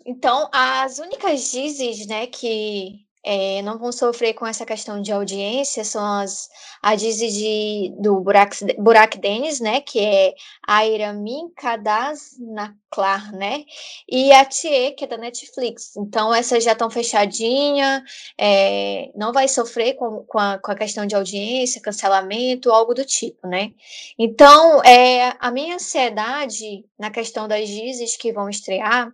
[0.05, 5.83] Então, as únicas dizes, né, que é, não vão sofrer com essa questão de audiência
[5.83, 6.47] são as,
[6.79, 9.19] a Dizzy de, do Burak, Burak
[9.61, 10.35] né, que é
[10.67, 13.65] a Iramin Kadaz Naklar, né,
[14.07, 15.97] e a Tie, que é da Netflix.
[15.97, 18.03] Então, essas já estão fechadinhas,
[18.37, 23.03] é, não vai sofrer com, com, a, com a questão de audiência, cancelamento, algo do
[23.03, 23.71] tipo, né.
[24.19, 29.11] Então, é, a minha ansiedade na questão das Dizes que vão estrear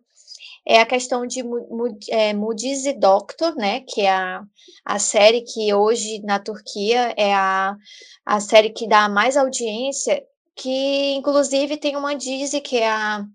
[0.66, 1.44] é a questão de
[2.10, 4.44] é, Moody's e Doctor, né, que é a,
[4.86, 7.76] a série que hoje na Turquia é a,
[8.26, 10.24] a série que dá mais audiência,
[10.56, 13.26] que inclusive tem uma Dizzy que é a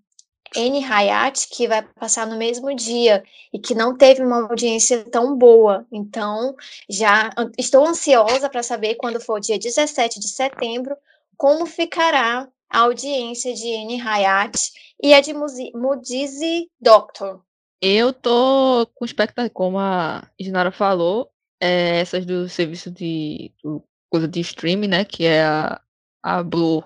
[0.55, 5.35] N Hayat, que vai passar no mesmo dia e que não teve uma audiência tão
[5.37, 5.85] boa.
[5.91, 6.55] Então,
[6.89, 10.95] já estou ansiosa para saber quando for dia 17 de setembro
[11.35, 14.57] como ficará a audiência de Anne Hayat
[15.01, 17.41] e a de Mudizi Doctor.
[17.81, 24.27] Eu tô com expectativa, como a Ginara falou, é, essas do serviço de do, coisa
[24.27, 25.81] de streaming, né, que é a,
[26.23, 26.83] a Blue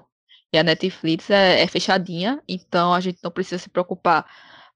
[0.54, 4.26] e a Netflix, é, é fechadinha, então a gente não precisa se preocupar,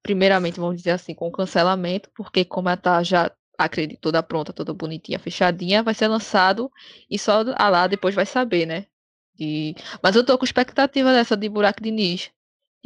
[0.01, 4.53] primeiramente, vamos dizer assim, com o cancelamento, porque como ela tá já acredito, toda pronta,
[4.53, 6.71] toda bonitinha, fechadinha, vai ser lançado
[7.09, 8.86] e só a lá depois vai saber, né?
[9.39, 9.75] E...
[10.01, 12.31] Mas eu tô com expectativa dessa de Buraco de Nis.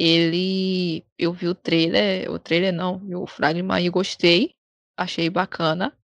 [0.00, 1.04] Ele.
[1.18, 4.54] Eu vi o trailer, o trailer não, vi o fragment e gostei.
[4.96, 5.94] Achei bacana.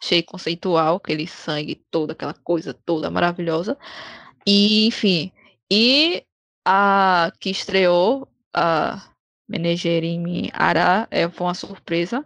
[0.00, 3.76] Achei conceitual, aquele sangue todo, aquela coisa toda maravilhosa.
[4.46, 5.32] E, enfim.
[5.70, 6.24] E
[6.64, 9.02] a que estreou, a
[9.48, 12.24] Menegerim Ara, é, foi uma surpresa.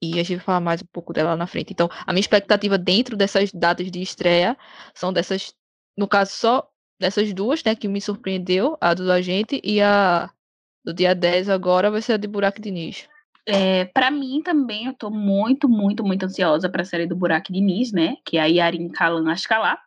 [0.00, 1.72] E a gente vai falar mais um pouco dela na frente.
[1.72, 4.56] Então, a minha expectativa dentro dessas datas de estreia
[4.94, 5.52] são dessas,
[5.96, 10.30] no caso, só dessas duas, né, que me surpreendeu, a do agente e a
[10.84, 13.08] do dia 10 agora vai ser a de Buraco de Nis.
[13.46, 17.52] É, para mim também, eu tô muito, muito, muito ansiosa para a série do Buraco
[17.52, 19.78] de Nis, né, que é a Yarin Kalan Ashkalá,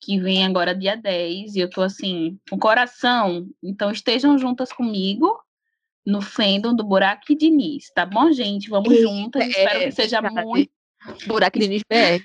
[0.00, 5.38] que vem agora dia 10, e eu tô assim, com coração, então estejam juntas comigo
[6.06, 8.70] no fandom do Buraco de Nis, tá bom, gente?
[8.70, 10.70] Vamos juntas, espero que seja muito...
[11.26, 12.24] Buraco de Nis BR.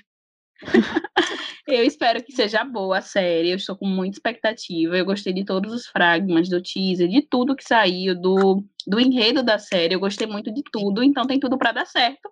[1.66, 3.50] Eu espero que seja boa a série.
[3.50, 4.96] Eu estou com muita expectativa.
[4.96, 9.42] Eu gostei de todos os fragmentos do teaser, de tudo que saiu, do, do enredo
[9.42, 9.94] da série.
[9.94, 12.30] Eu gostei muito de tudo, então tem tudo para dar certo.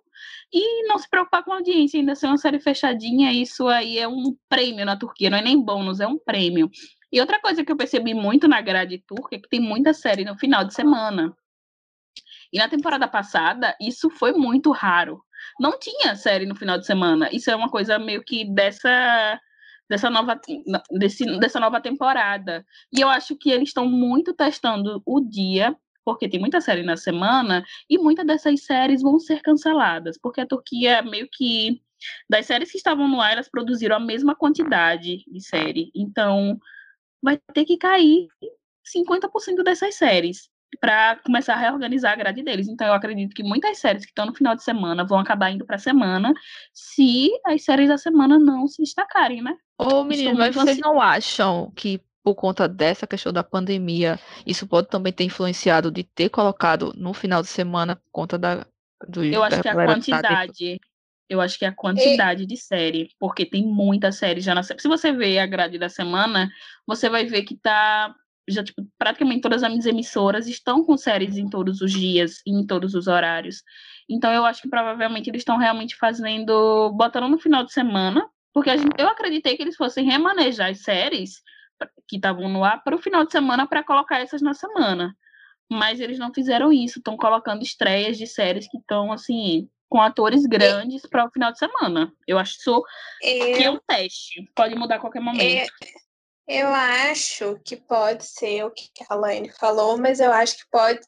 [0.53, 4.07] E não se preocupar com a audiência, ainda ser uma série fechadinha, isso aí é
[4.07, 6.69] um prêmio na Turquia, não é nem bônus, é um prêmio.
[7.11, 10.23] E outra coisa que eu percebi muito na grade turca é que tem muita série
[10.23, 11.35] no final de semana.
[12.53, 15.21] E na temporada passada, isso foi muito raro
[15.59, 17.29] não tinha série no final de semana.
[17.31, 19.39] Isso é uma coisa meio que dessa
[19.87, 20.39] dessa nova
[20.91, 22.65] desse, dessa nova temporada.
[22.91, 26.97] E eu acho que eles estão muito testando o dia, porque tem muita série na
[26.97, 31.81] semana e muitas dessas séries vão ser canceladas, porque a Turquia meio que
[32.29, 35.91] das séries que estavam no ar, elas produziram a mesma quantidade de série.
[35.95, 36.59] Então,
[37.21, 38.27] vai ter que cair
[38.85, 42.67] 50% dessas séries para começar a reorganizar a grade deles.
[42.67, 45.65] Então, eu acredito que muitas séries que estão no final de semana vão acabar indo
[45.65, 46.33] para a semana,
[46.73, 49.55] se as séries da semana não se destacarem, né?
[49.77, 54.87] Ô, menino, mas vocês não acham que por conta dessa questão da pandemia, isso pode
[54.87, 58.65] também ter influenciado de ter colocado no final de semana por conta da
[59.07, 60.79] do Eu acho que a quantidade
[61.27, 62.45] eu acho que é a quantidade e...
[62.45, 64.61] de série, porque tem muita série já na.
[64.63, 66.49] Se você ver a grade da semana,
[66.85, 68.15] você vai ver que tá
[68.47, 72.51] já tipo, praticamente todas as minhas emissoras estão com séries em todos os dias e
[72.51, 73.63] em todos os horários.
[74.09, 78.75] Então eu acho que provavelmente eles estão realmente fazendo, botando no final de semana, porque
[78.77, 81.41] gente, eu acreditei que eles fossem remanejar as séries
[82.07, 85.15] que estavam no ar para o final de semana para colocar essas na semana.
[85.69, 90.45] Mas eles não fizeram isso, estão colocando estreias de séries que estão assim com atores
[90.45, 92.13] grandes para o final de semana.
[92.27, 92.83] Eu acho isso
[93.21, 93.57] eu...
[93.57, 95.41] que é um teste, pode mudar a qualquer momento.
[95.41, 96.05] Eu
[96.67, 100.99] acho que pode ser o que a Laine falou, mas eu acho que pode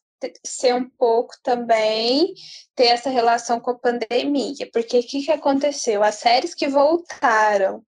[0.44, 2.34] ser um pouco também
[2.76, 6.04] ter essa relação com a pandemia, porque o que, que aconteceu?
[6.04, 7.84] As séries que voltaram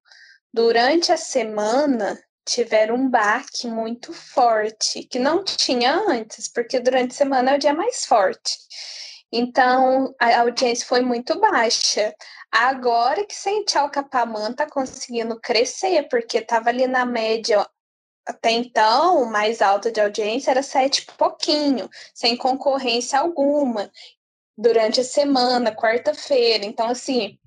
[0.54, 7.18] durante a semana tiveram um baque muito forte, que não tinha antes, porque durante a
[7.18, 8.58] semana é o dia mais forte.
[9.32, 12.14] Então, a audiência foi muito baixa.
[12.52, 17.66] Agora que Sentinel Capamã está conseguindo crescer, porque estava ali na média
[18.30, 23.92] até então, o mais alto de audiência era sete pouquinho, sem concorrência alguma,
[24.56, 26.64] durante a semana, quarta-feira.
[26.64, 27.40] Então, assim,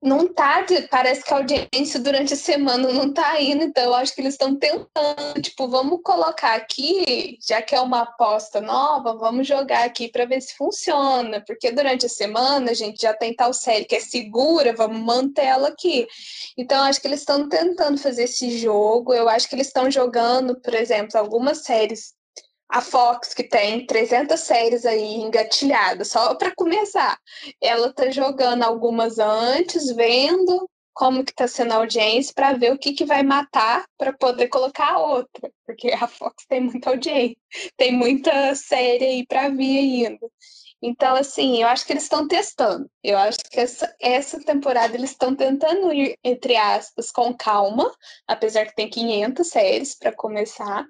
[0.00, 4.14] não tá, parece que a audiência durante a semana não tá indo, então eu acho
[4.14, 9.46] que eles estão tentando, tipo, vamos colocar aqui, já que é uma aposta nova, vamos
[9.46, 13.52] jogar aqui para ver se funciona, porque durante a semana a gente já tem tal
[13.52, 16.06] série que é segura, vamos manter ela aqui.
[16.56, 20.60] Então acho que eles estão tentando fazer esse jogo, eu acho que eles estão jogando,
[20.60, 22.17] por exemplo, algumas séries
[22.68, 27.18] a Fox, que tem 300 séries aí engatilhadas, só para começar.
[27.60, 32.78] Ela tá jogando algumas antes, vendo como que tá sendo a audiência para ver o
[32.78, 37.36] que, que vai matar para poder colocar a outra, porque a Fox tem muita audiência,
[37.76, 40.26] tem muita série aí para vir ainda.
[40.80, 42.88] Então, assim, eu acho que eles estão testando.
[43.02, 47.92] Eu acho que essa, essa temporada eles estão tentando ir, entre aspas, com calma,
[48.26, 50.86] apesar que tem 500 séries para começar,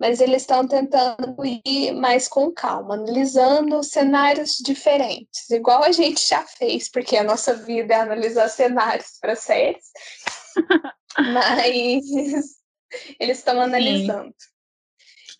[0.00, 6.42] mas eles estão tentando ir mais com calma, analisando cenários diferentes, igual a gente já
[6.42, 9.84] fez, porque a nossa vida é analisar cenários para séries,
[11.18, 12.04] mas
[13.20, 14.34] eles estão analisando.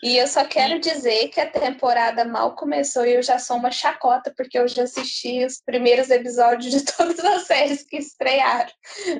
[0.03, 3.71] E eu só quero dizer que a temporada mal começou e eu já sou uma
[3.71, 8.71] chacota, porque eu já assisti os primeiros episódios de todas as séries que estrearam,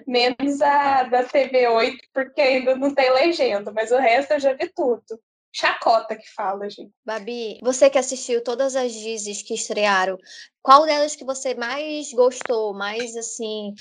[0.07, 4.53] menos a da TV 8, porque ainda não tem legenda, mas o resto eu já
[4.55, 5.21] vi tudo.
[5.53, 6.93] Chacota que fala, gente.
[7.05, 10.17] Babi, você que assistiu todas as Dizes que estrearam,
[10.63, 13.75] qual delas que você mais gostou, mais assim,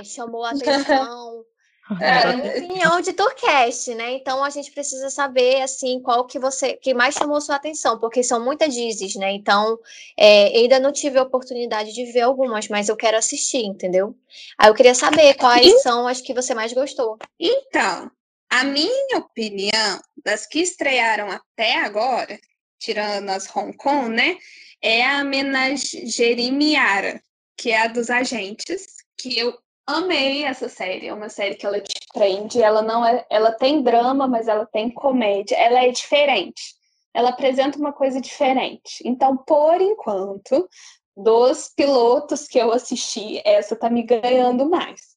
[0.00, 1.44] é, chamou a atenção?
[2.00, 4.12] É, é opinião de Turcast, né?
[4.12, 8.22] Então a gente precisa saber assim qual que você que mais chamou sua atenção, porque
[8.22, 9.32] são muitas dizes, né?
[9.32, 9.78] Então
[10.16, 14.16] é, ainda não tive a oportunidade de ver algumas, mas eu quero assistir, entendeu?
[14.56, 17.18] Aí eu queria saber quais são as que você mais gostou.
[17.38, 18.10] Então,
[18.48, 22.38] a minha opinião das que estrearam até agora,
[22.78, 24.38] tirando as Hong Kong, né?
[24.80, 27.22] É a Menagerie Miara,
[27.56, 28.86] que é a dos agentes,
[29.18, 31.08] que eu amei essa série.
[31.08, 32.62] É uma série que ela te prende.
[32.62, 35.56] Ela não é, ela tem drama, mas ela tem comédia.
[35.56, 36.74] Ela é diferente.
[37.12, 39.02] Ela apresenta uma coisa diferente.
[39.04, 40.68] Então, por enquanto,
[41.16, 45.14] dos pilotos que eu assisti, essa tá me ganhando mais.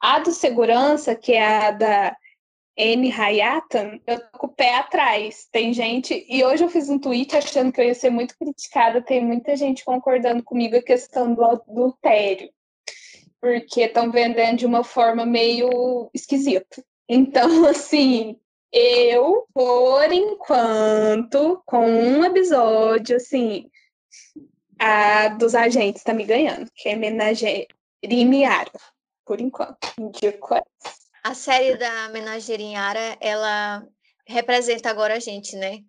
[0.00, 2.16] A do segurança, que é a da
[2.78, 5.48] Anne Hayatan, eu tô com o pé atrás.
[5.50, 6.24] Tem gente.
[6.28, 9.02] E hoje eu fiz um tweet achando que eu ia ser muito criticada.
[9.02, 12.48] Tem muita gente concordando comigo a questão do adultério
[13.40, 16.82] porque estão vendendo de uma forma meio esquisita.
[17.08, 18.38] Então, assim,
[18.72, 23.70] eu, por enquanto, com um episódio, assim,
[24.78, 27.66] a dos agentes tá me ganhando, que é Menagerie
[28.02, 28.70] Miara,
[29.24, 29.92] por enquanto.
[29.98, 30.98] Indico essa.
[31.24, 33.86] A série da Menagerie Miara, ela
[34.26, 35.80] representa agora a gente, né?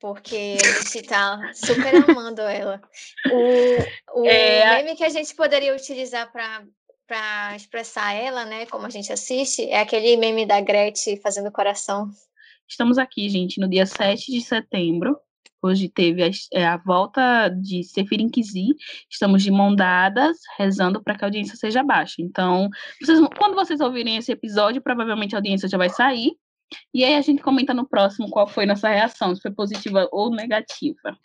[0.00, 2.80] Porque a gente tá super amando ela.
[3.30, 4.82] O, o é...
[4.82, 6.66] meme que a gente poderia utilizar para
[7.06, 12.10] para expressar ela, né, como a gente assiste, é aquele meme da Gretchen fazendo coração.
[12.68, 15.18] Estamos aqui, gente, no dia 7 de setembro.
[15.62, 18.74] Hoje teve a, é, a volta de Sefirin Kizi.
[19.10, 22.16] Estamos de mão dadas, rezando para que a audiência seja baixa.
[22.20, 22.68] Então,
[23.00, 26.32] vocês, quando vocês ouvirem esse episódio, provavelmente a audiência já vai sair.
[26.92, 30.30] E aí a gente comenta no próximo qual foi nossa reação, se foi positiva ou
[30.30, 31.18] negativa.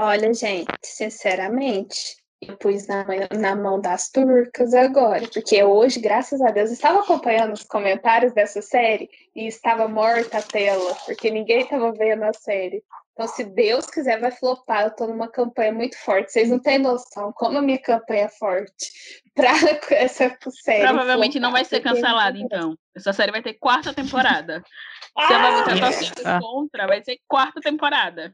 [0.00, 3.04] Olha, gente, sinceramente, eu pus na,
[3.38, 8.62] na mão das turcas agora, porque hoje, graças a Deus, estava acompanhando os comentários dessa
[8.62, 12.82] série e estava morta a tela, porque ninguém estava vendo a série.
[13.18, 14.82] Então, se Deus quiser, vai flopar.
[14.82, 16.30] Eu estou numa campanha muito forte.
[16.30, 18.92] Vocês não têm noção como a minha campanha é forte
[19.34, 19.50] para
[19.90, 20.86] essa série.
[20.86, 22.78] Provavelmente flopar, não vai ser cancelada, então.
[22.94, 24.62] Essa série vai ter quarta temporada.
[25.16, 25.26] Ah!
[25.26, 28.32] Se ela vai contra, vai ser quarta temporada.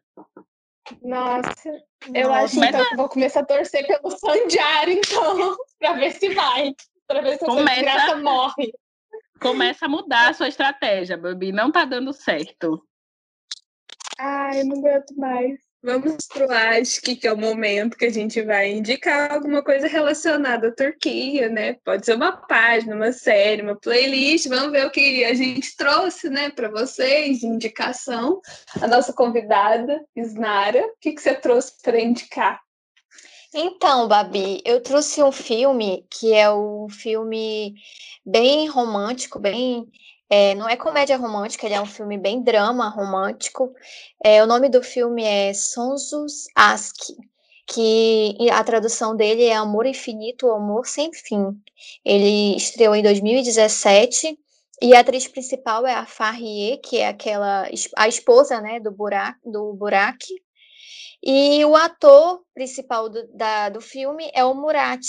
[1.02, 1.70] Nossa,
[2.14, 6.28] eu Nossa, acho então, que vou começar a torcer pelo Sandiário, então, para ver se
[6.34, 6.74] vai.
[7.06, 7.70] Para ver se Começa...
[7.70, 8.72] essa desgraça morre.
[9.40, 11.52] Começa a mudar a sua estratégia, Babi.
[11.52, 12.86] Não tá dando certo.
[14.18, 15.60] Ai, eu não aguento mais.
[15.84, 20.68] Vamos pro Acho que é o momento que a gente vai indicar alguma coisa relacionada
[20.68, 21.74] à Turquia, né?
[21.84, 24.48] Pode ser uma página, uma série, uma playlist.
[24.48, 28.40] Vamos ver o que a gente trouxe, né, para vocês de indicação.
[28.80, 32.62] A nossa convidada, Isnara, o que, que você trouxe para indicar?
[33.52, 37.74] Então, Babi, eu trouxe um filme que é um filme
[38.24, 39.86] bem romântico, bem.
[40.28, 43.72] É, não é comédia romântica, ele é um filme bem drama romântico.
[44.24, 47.14] É, o nome do filme é Sonsos Aski,
[47.66, 51.60] que a tradução dele é Amor Infinito, Amor Sem Fim.
[52.04, 54.38] Ele estreou em 2017
[54.82, 59.38] e a atriz principal é a Farrier, que é aquela a esposa, né, do Burak,
[59.44, 60.26] do Burak.
[61.22, 65.00] E o ator principal do, da, do filme é o Murat,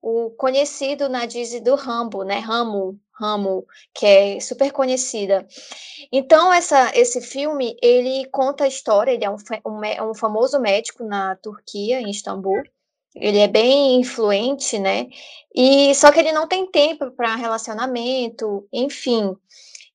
[0.00, 2.40] o conhecido na Disney do Rambo, né?
[2.40, 5.46] Ramo, Ramo, que é super conhecida.
[6.10, 9.36] Então, essa, esse filme, ele conta a história, ele é um,
[9.66, 12.62] um, um famoso médico na Turquia, em Istambul,
[13.14, 15.08] ele é bem influente, né?
[15.54, 19.36] E só que ele não tem tempo para relacionamento, enfim.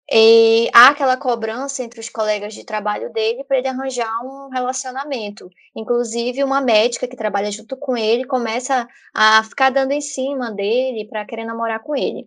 [0.10, 5.50] E há aquela cobrança entre os colegas de trabalho dele para ele arranjar um relacionamento.
[5.76, 11.06] Inclusive, uma médica que trabalha junto com ele começa a ficar dando em cima dele
[11.10, 12.26] para querer namorar com ele.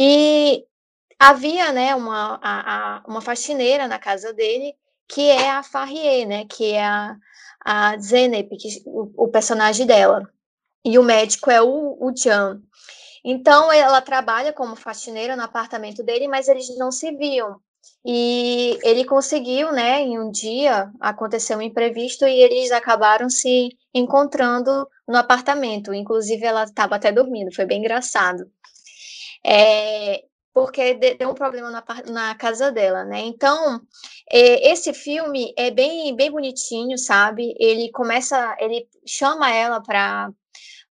[0.00, 0.64] E
[1.18, 4.74] havia né, uma, a, a, uma faxineira na casa dele,
[5.08, 7.16] que é a Farrier, né, que é a,
[7.64, 10.22] a Zenep, que, o, o, personagem dela.
[10.84, 12.62] E o médico é o, o Jan.
[13.24, 17.60] Então, ela trabalha como faxineira no apartamento dele, mas eles não se viam.
[18.06, 24.88] E ele conseguiu, né, em um dia, aconteceu um imprevisto e eles acabaram se encontrando
[25.08, 25.92] no apartamento.
[25.92, 28.48] Inclusive, ela estava até dormindo, foi bem engraçado.
[29.44, 33.20] É, porque deu um problema na, na casa dela, né?
[33.20, 33.80] Então,
[34.30, 37.54] é, esse filme é bem, bem bonitinho, sabe?
[37.58, 40.30] Ele começa, ele chama ela para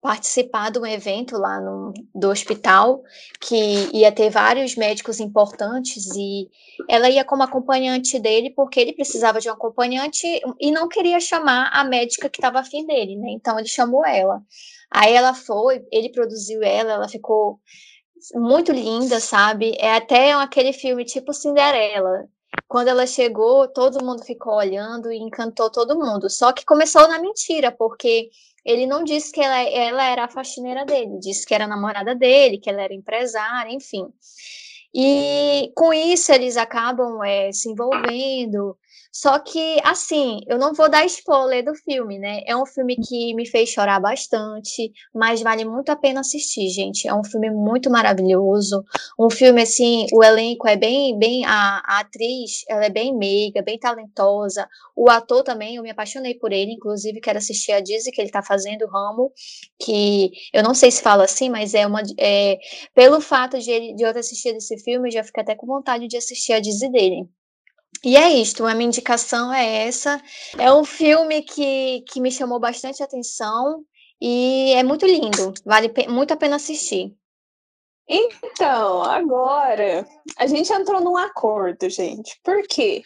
[0.01, 3.03] participar de um evento lá no, do hospital,
[3.39, 6.49] que ia ter vários médicos importantes, e
[6.89, 10.27] ela ia como acompanhante dele, porque ele precisava de um acompanhante
[10.59, 13.29] e não queria chamar a médica que estava afim dele, né?
[13.33, 14.41] Então ele chamou ela.
[14.91, 17.61] Aí ela foi, ele produziu ela, ela ficou
[18.35, 19.77] muito linda, sabe?
[19.79, 22.29] É até aquele filme tipo Cinderela.
[22.69, 26.29] Quando ela chegou, todo mundo ficou olhando e encantou todo mundo.
[26.29, 28.31] Só que começou na mentira, porque
[28.65, 32.59] ele não disse que ela, ela era a faxineira dele, disse que era namorada dele,
[32.59, 34.07] que ela era empresária, enfim.
[34.95, 38.77] E com isso eles acabam é, se envolvendo,
[39.13, 42.43] só que, assim, eu não vou dar spoiler do filme, né?
[42.47, 47.09] É um filme que me fez chorar bastante, mas vale muito a pena assistir, gente.
[47.09, 48.85] É um filme muito maravilhoso.
[49.19, 53.63] Um filme, assim, o elenco é bem, bem, a, a atriz, ela é bem meiga,
[53.63, 54.69] bem talentosa.
[54.95, 58.31] O ator também, eu me apaixonei por ele, inclusive quero assistir a Disney que ele
[58.31, 59.33] tá fazendo, Ramo,
[59.81, 62.03] que eu não sei se fala assim, mas é uma.
[62.19, 62.59] É,
[62.95, 65.67] pelo fato de, ele, de eu ter assistido esse filme, eu já fico até com
[65.67, 67.40] vontade de assistir a Disney dele.
[68.03, 70.23] E é isto, a minha indicação é essa.
[70.59, 73.85] É um filme que, que me chamou bastante atenção
[74.21, 77.15] e é muito lindo, vale muito a pena assistir.
[78.09, 82.41] Então, agora a gente entrou num acordo, gente.
[82.43, 83.03] Por quê?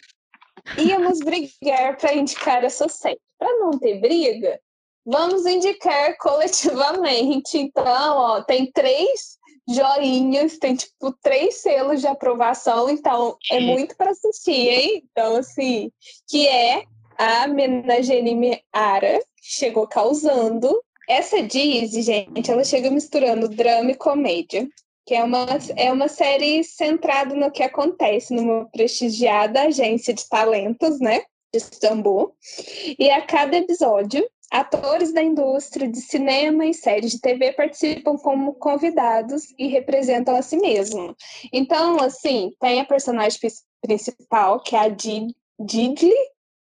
[0.77, 3.19] Íamos brigar para indicar essa série.
[3.37, 4.59] Para não ter briga,
[5.05, 7.57] vamos indicar coletivamente.
[7.57, 9.37] Então, ó, tem três
[9.67, 15.03] joinhas, tem tipo três selos de aprovação, então é muito para assistir, hein?
[15.11, 15.91] Então, assim,
[16.29, 16.83] que é
[17.17, 20.81] a Menagerie Ara, chegou causando.
[21.07, 24.67] Essa Disney, gente, ela chega misturando drama e comédia,
[25.05, 25.45] que é uma,
[25.75, 31.21] é uma série centrada no que acontece numa prestigiada agência de talentos, né?
[31.53, 32.33] De Istambul.
[32.97, 38.53] E a cada episódio Atores da indústria de cinema e séries de TV participam como
[38.53, 41.15] convidados e representam a si mesmos.
[41.51, 43.39] Então, assim, tem a personagem
[43.81, 46.15] principal, que é a Didley,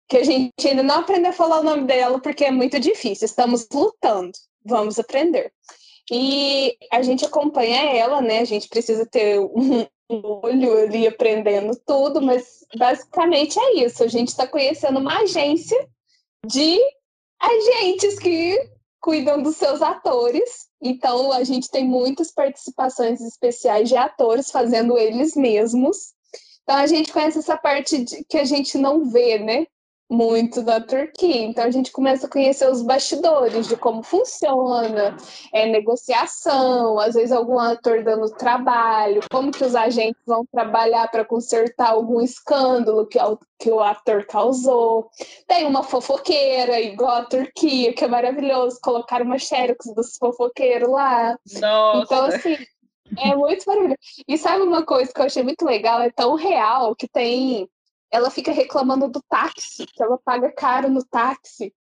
[0.07, 3.25] que a gente ainda não aprendeu a falar o nome dela porque é muito difícil.
[3.25, 4.31] Estamos lutando,
[4.63, 5.51] vamos aprender.
[6.11, 8.39] E a gente acompanha ela, né?
[8.39, 14.03] A gente precisa ter um, olho ali aprendendo tudo, mas basicamente é isso.
[14.03, 15.87] A gente está conhecendo uma agência
[16.45, 16.77] de
[17.43, 18.57] agentes que
[19.01, 20.67] cuidam dos seus atores.
[20.81, 26.13] Então, a gente tem muitas participações especiais de atores fazendo eles mesmos.
[26.63, 29.67] Então, a gente conhece essa parte de, que a gente não vê, né?
[30.13, 31.43] Muito da Turquia.
[31.43, 35.17] Então a gente começa a conhecer os bastidores de como funciona,
[35.51, 41.25] é negociação, às vezes algum ator dando trabalho, como que os agentes vão trabalhar para
[41.25, 43.17] consertar algum escândalo que,
[43.59, 45.09] que o ator causou.
[45.47, 51.35] Tem uma fofoqueira, igual a Turquia, que é maravilhoso, colocar uma xerox dos fofoqueiros lá.
[51.59, 52.03] Nossa.
[52.03, 52.57] Então, assim,
[53.17, 53.97] é muito maravilhoso.
[54.27, 56.01] E sabe uma coisa que eu achei muito legal?
[56.01, 57.67] É tão real que tem
[58.13, 61.73] ela fica reclamando do táxi, que ela paga caro no táxi.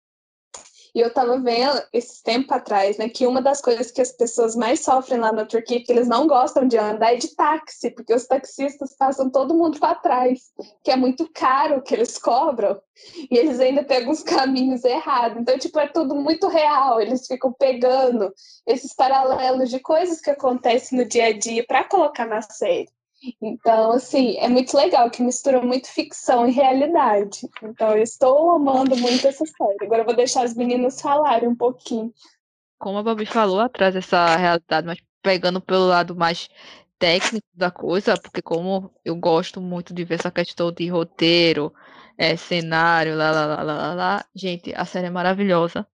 [0.94, 4.54] E eu tava vendo esse tempo atrás, né, que uma das coisas que as pessoas
[4.54, 8.14] mais sofrem lá na Turquia que eles não gostam de andar é de táxi, porque
[8.14, 10.52] os taxistas passam todo mundo para trás,
[10.84, 12.80] que é muito caro que eles cobram,
[13.28, 15.40] e eles ainda pegam os caminhos errados.
[15.40, 18.32] Então, tipo, é tudo muito real, eles ficam pegando
[18.66, 22.88] esses paralelos de coisas que acontecem no dia a dia para colocar na série.
[23.40, 27.48] Então, assim, é muito legal que mistura muito ficção e realidade.
[27.62, 29.84] Então, eu estou amando muito essa série.
[29.84, 32.12] Agora eu vou deixar as meninas falarem um pouquinho.
[32.78, 36.48] Como a Babi falou, atrás dessa realidade, mas pegando pelo lado mais
[36.98, 41.72] técnico da coisa, porque como eu gosto muito de ver essa questão de roteiro,
[42.16, 45.86] é, cenário, lá, lá, lá, lá, lá, gente, a série é maravilhosa.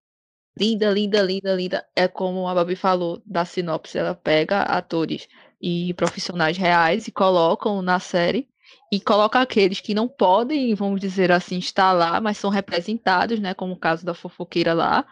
[0.58, 1.88] Linda, linda, linda, linda.
[1.94, 5.28] É como a Babi falou da sinopse, ela pega atores
[5.60, 8.48] e profissionais reais e colocam na série
[8.92, 13.54] e coloca aqueles que não podem, vamos dizer assim, estar lá, mas são representados, né,
[13.54, 15.06] como o caso da fofoqueira lá.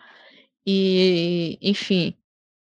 [0.66, 2.16] E, enfim,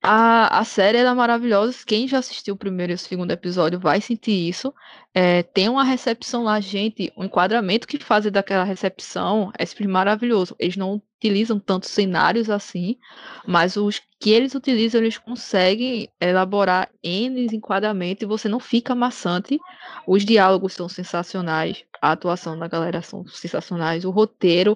[0.04, 1.78] a, a série é maravilhosa.
[1.86, 4.74] Quem já assistiu o primeiro e o segundo episódio vai sentir isso.
[5.14, 7.14] É, tem uma recepção lá, gente.
[7.16, 10.56] O enquadramento que fazem daquela recepção é maravilhoso.
[10.58, 12.98] Eles não utilizam tantos cenários assim,
[13.46, 19.60] mas os que eles utilizam, eles conseguem elaborar N enquadramentos e você não fica maçante.
[20.08, 24.76] Os diálogos são sensacionais, a atuação da galera são sensacionais, o roteiro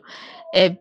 [0.54, 0.78] é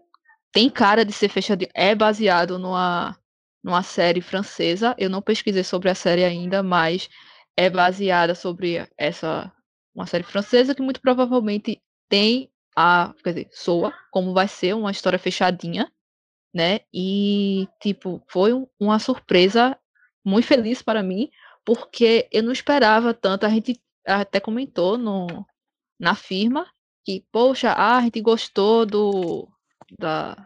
[0.53, 3.17] tem cara de ser fechadinho, é baseado numa
[3.65, 4.95] numa série francesa.
[4.99, 7.09] Eu não pesquisei sobre a série ainda, mas
[7.57, 9.51] é baseada sobre essa
[9.95, 14.91] uma série francesa que muito provavelmente tem a, quer dizer, soa como vai ser uma
[14.91, 15.91] história fechadinha,
[16.53, 16.81] né?
[16.93, 19.79] E tipo, foi um, uma surpresa
[20.25, 21.31] muito feliz para mim,
[21.65, 23.47] porque eu não esperava tanto.
[23.47, 25.47] A gente até comentou no
[25.99, 26.67] na firma
[27.05, 29.49] que, poxa, ah, a gente gostou do
[29.99, 30.37] da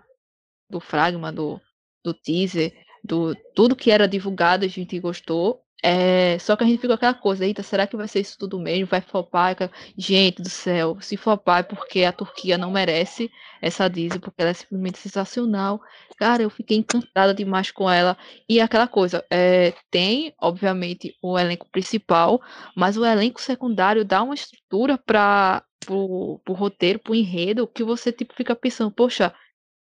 [0.71, 1.61] do fragma do
[2.05, 2.73] do teaser
[3.09, 5.63] do tudo que era divulgado, a gente gostou.
[5.81, 8.59] É, só que a gente ficou aquela coisa, eita, será que vai ser isso tudo
[8.59, 8.87] mesmo?
[8.87, 9.57] Vai flopar?
[9.97, 13.31] Gente do céu, se flopar é porque a Turquia não merece
[13.63, 15.81] essa Disney, porque ela é simplesmente sensacional.
[16.17, 18.17] Cara, eu fiquei encantada demais com ela.
[18.49, 22.41] E aquela coisa, é, tem, obviamente, o elenco principal,
[22.75, 28.35] mas o elenco secundário dá uma estrutura para pro roteiro, pro enredo, que você tipo
[28.35, 29.33] fica pensando, poxa,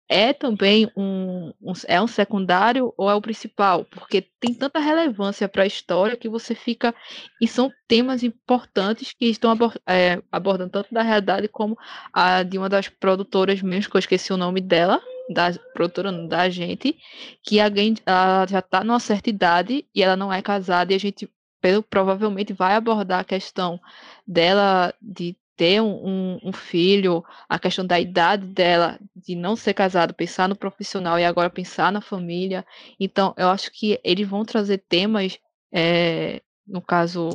[0.09, 3.85] é também um, um, é um secundário ou é o principal?
[3.85, 6.95] Porque tem tanta relevância para a história que você fica.
[7.41, 11.77] E são temas importantes que estão abor é, abordando tanto da realidade como
[12.13, 16.49] a de uma das produtoras mesmo, que eu esqueci o nome dela, da produtora da
[16.49, 16.97] gente,
[17.43, 20.99] que alguém ela já está numa certa idade e ela não é casada, e a
[20.99, 21.29] gente
[21.61, 23.81] pelo, provavelmente vai abordar a questão
[24.27, 30.15] dela de ter um, um, filho, a questão da idade dela, de não ser casado,
[30.15, 32.65] pensar no profissional e agora pensar na família.
[32.99, 35.37] Então, eu acho que eles vão trazer temas,
[35.73, 37.31] é, no caso,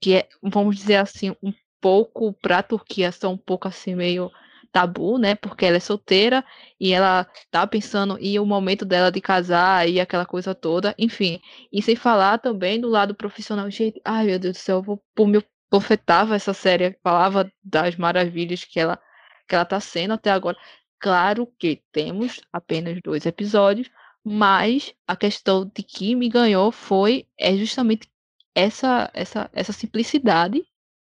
[0.00, 4.32] que é, vamos dizer assim, um pouco para a Turquia, são um pouco assim, meio
[4.72, 5.36] tabu, né?
[5.36, 6.44] Porque ela é solteira
[6.78, 11.40] e ela tá pensando e o momento dela de casar e aquela coisa toda, enfim.
[11.72, 15.02] E sem falar também do lado profissional, gente, ai meu Deus do céu, eu vou
[15.14, 19.00] pôr meu profetava essa série, falava das maravilhas que ela
[19.48, 20.56] que ela está sendo até agora.
[21.00, 23.90] Claro que temos apenas dois episódios,
[24.24, 28.08] mas a questão de que me ganhou foi é justamente
[28.54, 30.62] essa essa essa simplicidade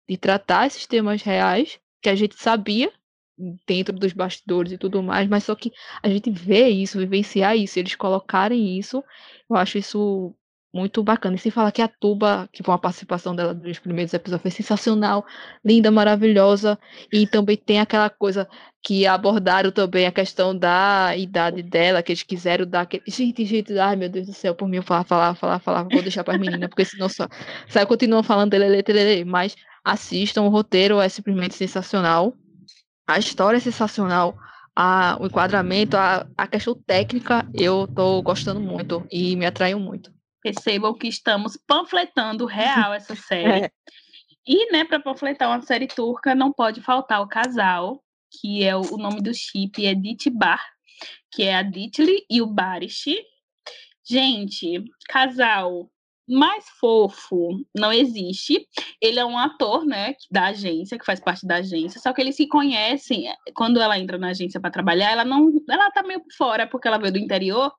[0.08, 2.92] de tratar esses temas reais que a gente sabia
[3.66, 7.78] dentro dos bastidores e tudo mais, mas só que a gente vê isso, vivenciar isso,
[7.78, 9.04] eles colocarem isso,
[9.48, 10.34] eu acho isso
[10.76, 11.36] muito bacana.
[11.36, 14.50] E sem falar que a Tuba, que foi uma participação dela nos primeiros episódios, foi
[14.50, 15.24] sensacional,
[15.64, 16.78] linda, maravilhosa.
[17.10, 18.46] E também tem aquela coisa
[18.84, 23.02] que abordaram também a questão da idade dela, que eles quiseram dar aquele.
[23.08, 26.02] Gente, gente, ai meu Deus do céu, por mim eu falar, falar, falar, falar, vou
[26.02, 27.26] deixar para as meninas, porque senão só.
[27.68, 32.34] Sai, continuam falando dele, mas assistam, o roteiro é simplesmente sensacional.
[33.08, 34.36] A história é sensacional.
[34.78, 40.15] A, o enquadramento, a, a questão técnica, eu tô gostando muito e me atraiu muito
[40.46, 43.64] percebam que estamos panfletando real essa série.
[43.64, 43.70] É.
[44.46, 48.00] E, né, para panfletar uma série turca, não pode faltar o casal,
[48.30, 50.62] que é o, o nome do chip é Ditbar,
[51.32, 53.16] que é a Ditli e o Barish.
[54.08, 55.90] Gente, casal
[56.28, 58.66] mais fofo não existe.
[59.00, 62.36] Ele é um ator, né, da agência, que faz parte da agência, só que eles
[62.36, 63.32] se conhecem.
[63.54, 66.98] Quando ela entra na agência para trabalhar, ela não, ela tá meio fora porque ela
[66.98, 67.72] veio do interior,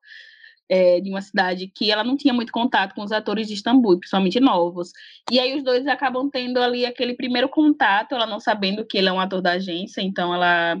[0.68, 3.98] é, de uma cidade que ela não tinha muito contato com os atores de Istambul,
[3.98, 4.90] principalmente novos.
[5.30, 9.08] E aí os dois acabam tendo ali aquele primeiro contato, ela não sabendo que ele
[9.08, 10.80] é um ator da agência, então ela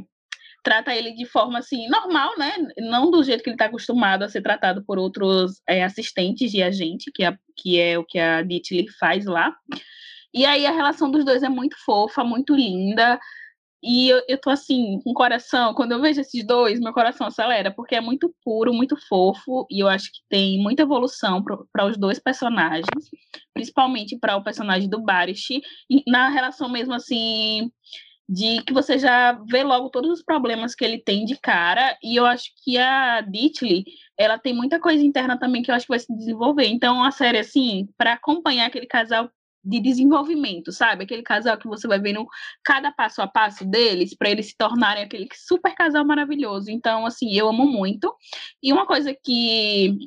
[0.62, 2.52] trata ele de forma assim, normal, né?
[2.78, 6.62] Não do jeito que ele está acostumado a ser tratado por outros é, assistentes de
[6.62, 9.54] agente, que é, que é o que a Ditley faz lá.
[10.34, 13.18] E aí a relação dos dois é muito fofa, muito linda.
[13.82, 17.70] E eu, eu tô assim, com coração, quando eu vejo esses dois, meu coração acelera,
[17.70, 21.42] porque é muito puro, muito fofo, e eu acho que tem muita evolução
[21.72, 22.86] para os dois personagens,
[23.54, 25.60] principalmente para o personagem do Barish,
[26.08, 27.70] na relação mesmo assim,
[28.28, 32.16] de que você já vê logo todos os problemas que ele tem de cara, e
[32.16, 33.84] eu acho que a Ditley,
[34.18, 36.66] ela tem muita coisa interna também que eu acho que vai se desenvolver.
[36.66, 39.30] Então, a série, assim, para acompanhar aquele casal
[39.64, 41.04] de desenvolvimento, sabe?
[41.04, 42.26] Aquele casal que você vai vendo
[42.64, 46.70] cada passo a passo deles para eles se tornarem aquele super casal maravilhoso.
[46.70, 48.14] Então, assim, eu amo muito.
[48.62, 49.98] E uma coisa que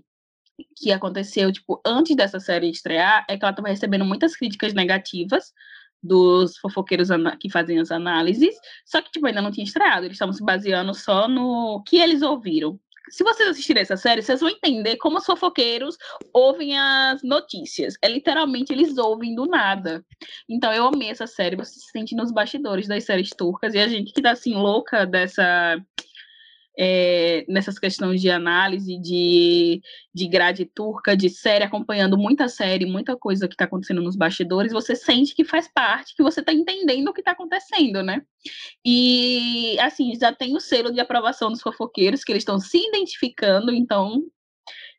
[0.78, 5.52] que aconteceu, tipo, antes dessa série estrear, é que ela estava recebendo muitas críticas negativas
[6.04, 7.10] dos fofoqueiros
[7.40, 8.56] que fazem as análises,
[8.86, 12.22] só que, tipo, ainda não tinha estreado, eles estavam se baseando só no que eles
[12.22, 12.80] ouviram
[13.12, 15.98] se vocês assistirem essa série, vocês vão entender como os fofoqueiros
[16.34, 17.96] ouvem as notícias.
[18.02, 20.04] É literalmente eles ouvem do nada.
[20.50, 23.88] Então eu amei essa série, você se sente nos bastidores das séries turcas e a
[23.88, 25.78] gente que tá assim louca dessa
[26.78, 29.82] é, nessas questões de análise, de,
[30.14, 34.72] de grade turca, de série, acompanhando muita série, muita coisa que está acontecendo nos bastidores,
[34.72, 38.22] você sente que faz parte, que você está entendendo o que está acontecendo, né?
[38.86, 43.72] E, assim, já tem o selo de aprovação dos fofoqueiros, que eles estão se identificando,
[43.74, 44.24] então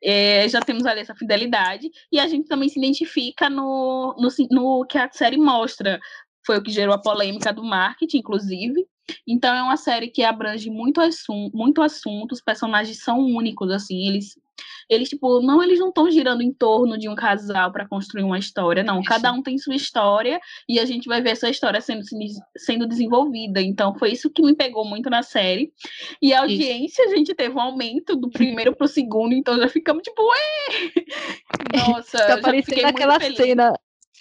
[0.02, 4.86] é, já temos ali essa fidelidade, e a gente também se identifica no, no, no
[4.86, 6.00] que a série mostra.
[6.44, 8.84] Foi o que gerou a polêmica do marketing, inclusive,
[9.26, 14.06] então é uma série que abrange muito, assum muito assunto, os personagens são únicos, assim,
[14.08, 14.36] eles
[14.88, 18.38] eles tipo, não, eles não estão girando em torno de um casal para construir uma
[18.38, 19.02] história, não.
[19.02, 22.02] Cada um tem sua história e a gente vai ver essa história sendo,
[22.56, 23.60] sendo desenvolvida.
[23.60, 25.72] Então foi isso que me pegou muito na série.
[26.20, 27.12] E a audiência, isso.
[27.12, 30.92] a gente teve um aumento do primeiro pro segundo, então já ficamos tipo, ué!
[31.88, 33.74] Nossa, Fica parecendo aquela cena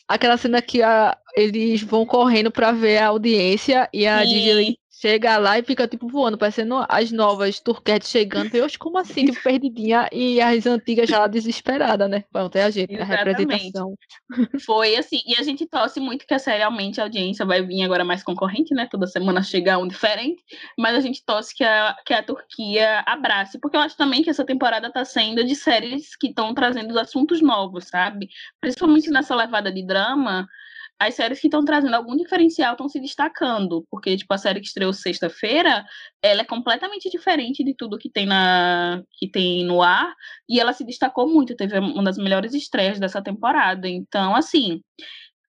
[0.07, 5.37] aquela cena que a, eles vão correndo para ver a audiência e a Disney chega
[5.37, 8.53] lá e fica tipo voando, parecendo as novas turquetes chegando.
[8.53, 12.23] Eu acho como assim, tipo, perdidinha e as antigas já desesperadas, né?
[12.31, 13.19] Pronto, é a gente, Exatamente.
[13.19, 13.95] a representação.
[14.63, 17.81] Foi assim, e a gente torce muito que a série aumente a audiência, vai vir
[17.81, 18.87] agora mais concorrente, né?
[18.91, 20.43] Toda semana chega um diferente,
[20.77, 24.29] mas a gente torce que a, que a Turquia abrace, porque eu acho também que
[24.29, 28.29] essa temporada tá sendo de séries que estão trazendo assuntos novos, sabe?
[28.59, 30.47] Principalmente nessa levada de drama
[31.01, 34.67] as séries que estão trazendo algum diferencial estão se destacando, porque tipo a série que
[34.67, 35.83] estreou sexta-feira,
[36.21, 40.13] ela é completamente diferente de tudo que tem na que tem no ar
[40.47, 43.89] e ela se destacou muito, teve uma das melhores estreias dessa temporada.
[43.89, 44.79] Então, assim,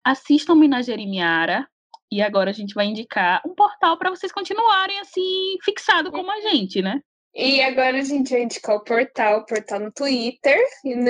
[0.04, 1.68] assistam Minagerie Miara
[2.12, 6.42] e agora a gente vai indicar um portal para vocês continuarem assim fixado como a
[6.42, 7.02] gente, né?
[7.34, 11.10] E agora a gente vai indicar o portal, o portal no Twitter e no,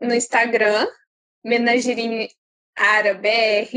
[0.00, 0.86] no Instagram,
[1.44, 2.28] Menagerie
[2.76, 3.70] AraBR,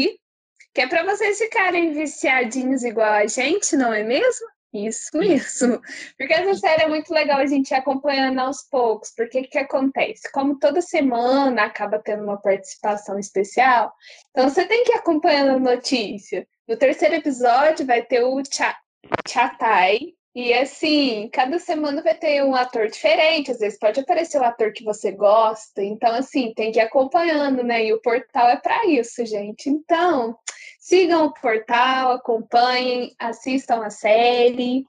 [0.74, 4.48] que é para vocês ficarem viciadinhos igual a gente, não é mesmo?
[4.74, 5.80] Isso mesmo.
[6.18, 9.14] Porque essa série é muito legal a gente acompanhando aos poucos.
[9.16, 10.32] Porque o que acontece?
[10.32, 13.94] Como toda semana acaba tendo uma participação especial,
[14.32, 16.48] então você tem que ir acompanhando a notícia.
[16.68, 18.42] No terceiro episódio vai ter o
[19.28, 20.00] Chatai,
[20.36, 24.74] e assim, cada semana vai ter um ator diferente, às vezes pode aparecer o ator
[24.74, 27.86] que você gosta, então assim, tem que ir acompanhando, né?
[27.86, 29.70] E o portal é para isso, gente.
[29.70, 30.36] Então,
[30.80, 34.84] sigam o portal, acompanhem, assistam a série,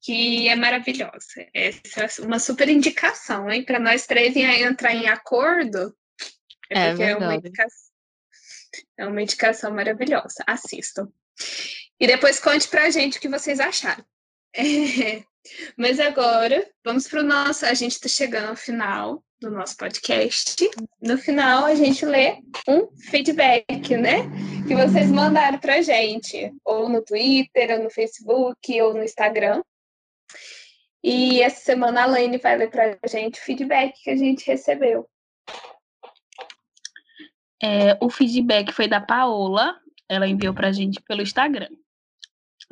[0.00, 1.44] que é maravilhosa.
[1.52, 3.64] Essa é uma super indicação, hein?
[3.64, 5.92] Para nós três entrar em acordo,
[6.70, 7.90] é, é, é uma indicação,
[8.96, 10.44] é uma indicação maravilhosa.
[10.46, 11.08] Assistam.
[11.98, 14.04] E depois conte pra gente o que vocês acharam.
[15.76, 17.66] Mas agora, vamos para o nosso.
[17.66, 20.70] A gente está chegando ao final do nosso podcast.
[21.02, 24.22] No final, a gente lê um feedback, né?
[24.66, 29.62] Que vocês mandaram para a gente, ou no Twitter, ou no Facebook, ou no Instagram.
[31.02, 34.46] E essa semana a Laine vai ler para a gente o feedback que a gente
[34.46, 35.06] recebeu.
[37.62, 39.78] É, o feedback foi da Paola,
[40.08, 41.68] ela enviou para a gente pelo Instagram.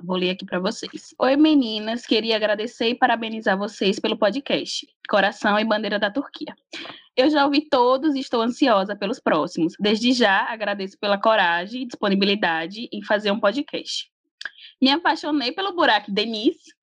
[0.05, 1.15] Vou ler aqui para vocês.
[1.17, 2.05] Oi, meninas.
[2.05, 6.57] Queria agradecer e parabenizar vocês pelo podcast Coração e Bandeira da Turquia.
[7.17, 9.75] Eu já ouvi todos e estou ansiosa pelos próximos.
[9.79, 14.11] Desde já, agradeço pela coragem e disponibilidade em fazer um podcast.
[14.81, 16.75] Me apaixonei pelo Buraco Denise.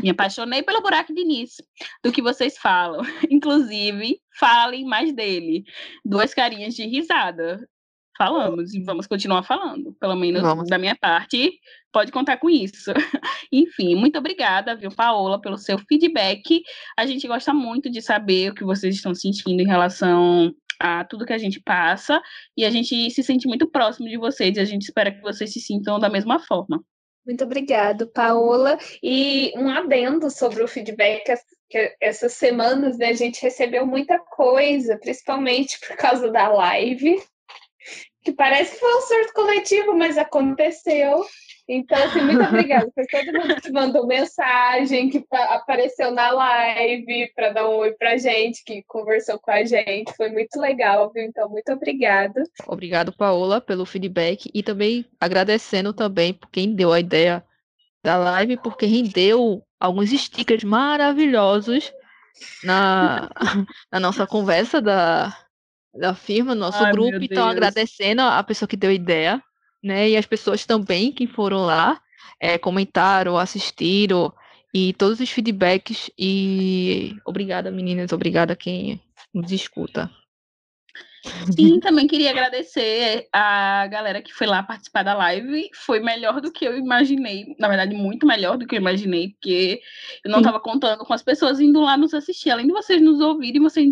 [0.00, 1.64] Me apaixonei pelo Buraco Denise,
[2.04, 3.02] do que vocês falam.
[3.28, 5.64] Inclusive, falem mais dele.
[6.04, 7.68] Duas carinhas de risada.
[8.16, 9.92] Falamos e vamos continuar falando.
[10.00, 10.68] Pelo menos vamos.
[10.68, 11.52] da minha parte,
[11.92, 12.92] pode contar com isso.
[13.52, 16.62] Enfim, muito obrigada, viu, Paola, pelo seu feedback.
[16.96, 21.24] A gente gosta muito de saber o que vocês estão sentindo em relação a tudo
[21.24, 22.20] que a gente passa
[22.56, 25.52] e a gente se sente muito próximo de vocês e a gente espera que vocês
[25.52, 26.82] se sintam da mesma forma.
[27.26, 28.78] Muito obrigado, Paola.
[29.02, 31.34] E um adendo sobre o feedback,
[31.68, 37.20] que essas semanas né, a gente recebeu muita coisa, principalmente por causa da live,
[38.26, 41.24] que parece que foi um surto coletivo, mas aconteceu.
[41.68, 47.50] Então, assim, muito obrigada por todo mundo que mandou mensagem, que apareceu na live para
[47.50, 50.12] dar um oi pra gente, que conversou com a gente.
[50.16, 51.22] Foi muito legal, viu?
[51.22, 52.42] Então, muito obrigada.
[52.66, 57.44] Obrigado, Paola, pelo feedback e também agradecendo também por quem deu a ideia
[58.02, 61.92] da live, porque rendeu alguns stickers maravilhosos
[62.64, 63.30] na,
[63.92, 65.45] na nossa conversa da,
[65.98, 67.18] da firma, no nosso Ai, grupo.
[67.20, 69.42] Então, agradecendo a pessoa que deu a ideia
[69.86, 70.10] né?
[70.10, 72.00] E as pessoas também que foram lá
[72.40, 74.32] é, comentaram, assistiram
[74.74, 76.10] e todos os feedbacks.
[76.18, 79.00] E obrigada, meninas, obrigada a quem
[79.32, 80.10] nos escuta.
[81.54, 85.68] Sim, também queria agradecer a galera que foi lá participar da live.
[85.74, 87.54] Foi melhor do que eu imaginei.
[87.58, 89.80] Na verdade, muito melhor do que eu imaginei, porque
[90.24, 92.50] eu não estava contando com as pessoas indo lá nos assistir.
[92.50, 93.90] Além de vocês nos ouvirem, vocês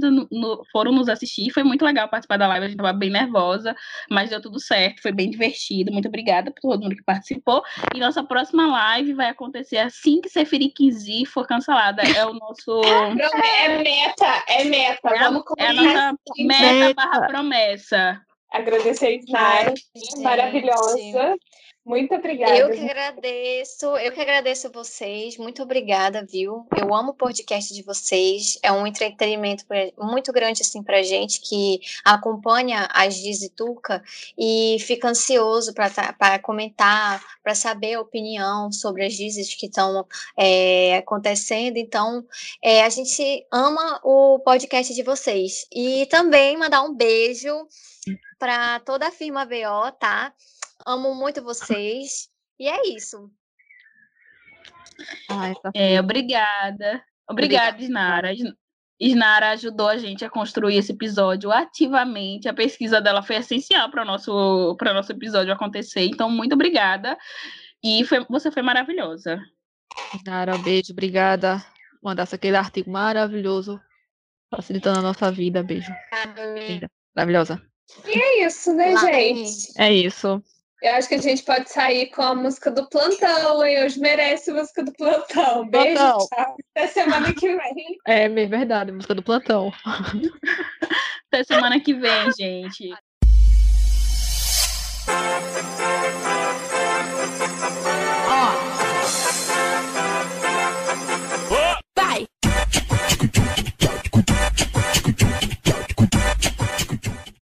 [0.73, 1.51] foram nos assistir.
[1.51, 2.65] Foi muito legal participar da live.
[2.65, 3.75] A gente estava bem nervosa,
[4.11, 5.03] mas deu tudo certo.
[5.03, 5.93] Foi bem divertido.
[5.93, 7.63] Muito obrigada por todo mundo que participou.
[7.95, 12.03] E nossa próxima live vai acontecer assim que Seferic Z for cancelada.
[12.03, 12.81] É o nosso.
[13.65, 15.09] É meta, é meta.
[15.09, 18.21] É Vamos é a nossa meta barra promessa.
[18.53, 19.75] Agradecer Nara,
[20.23, 21.37] maravilhosa.
[21.85, 22.57] Muito obrigada.
[22.57, 25.37] Eu que agradeço, eu que agradeço vocês.
[25.37, 26.67] Muito obrigada, viu?
[26.75, 28.59] Eu amo o podcast de vocês.
[28.63, 29.67] É um entretenimento
[29.99, 34.03] muito grande assim pra gente que acompanha a Giz e Tuca
[34.39, 40.07] e fica ansioso para tá, comentar, para saber a opinião sobre as Gizes que estão
[40.39, 41.77] é, acontecendo.
[41.77, 42.25] Então,
[42.63, 45.67] é, a gente ama o podcast de vocês.
[45.71, 47.69] E também mandar um beijo
[48.39, 50.33] para toda a firma VO, tá?
[50.87, 52.29] Amo muito vocês.
[52.59, 53.31] E é isso.
[55.29, 57.03] Ai, tá é, obrigada.
[57.29, 58.33] Obrigada, Isnara.
[59.01, 62.49] Isnara ajudou a gente a construir esse episódio ativamente.
[62.49, 66.03] A pesquisa dela foi essencial para o nosso, nosso episódio acontecer.
[66.03, 67.19] Então, muito obrigada.
[67.83, 69.43] E foi, você foi maravilhosa.
[70.15, 71.65] Isnara, um beijo, obrigada.
[72.03, 73.81] Mandasse aquele artigo maravilhoso,
[74.51, 75.63] facilitando a nossa vida.
[75.63, 75.93] Beijo.
[77.17, 77.61] Maravilhosa.
[78.07, 79.73] E é isso, né, Lá, gente?
[79.77, 80.43] É isso.
[80.85, 84.51] Eu acho que a gente pode sair com a música do plantão, e hoje merece
[84.51, 85.67] a música do plantão.
[85.67, 86.19] Beijo, plantão.
[86.29, 86.57] tchau.
[86.77, 87.99] Até semana que vem.
[88.07, 89.73] É, é verdade, música do plantão.
[91.33, 92.93] Até semana que vem, gente.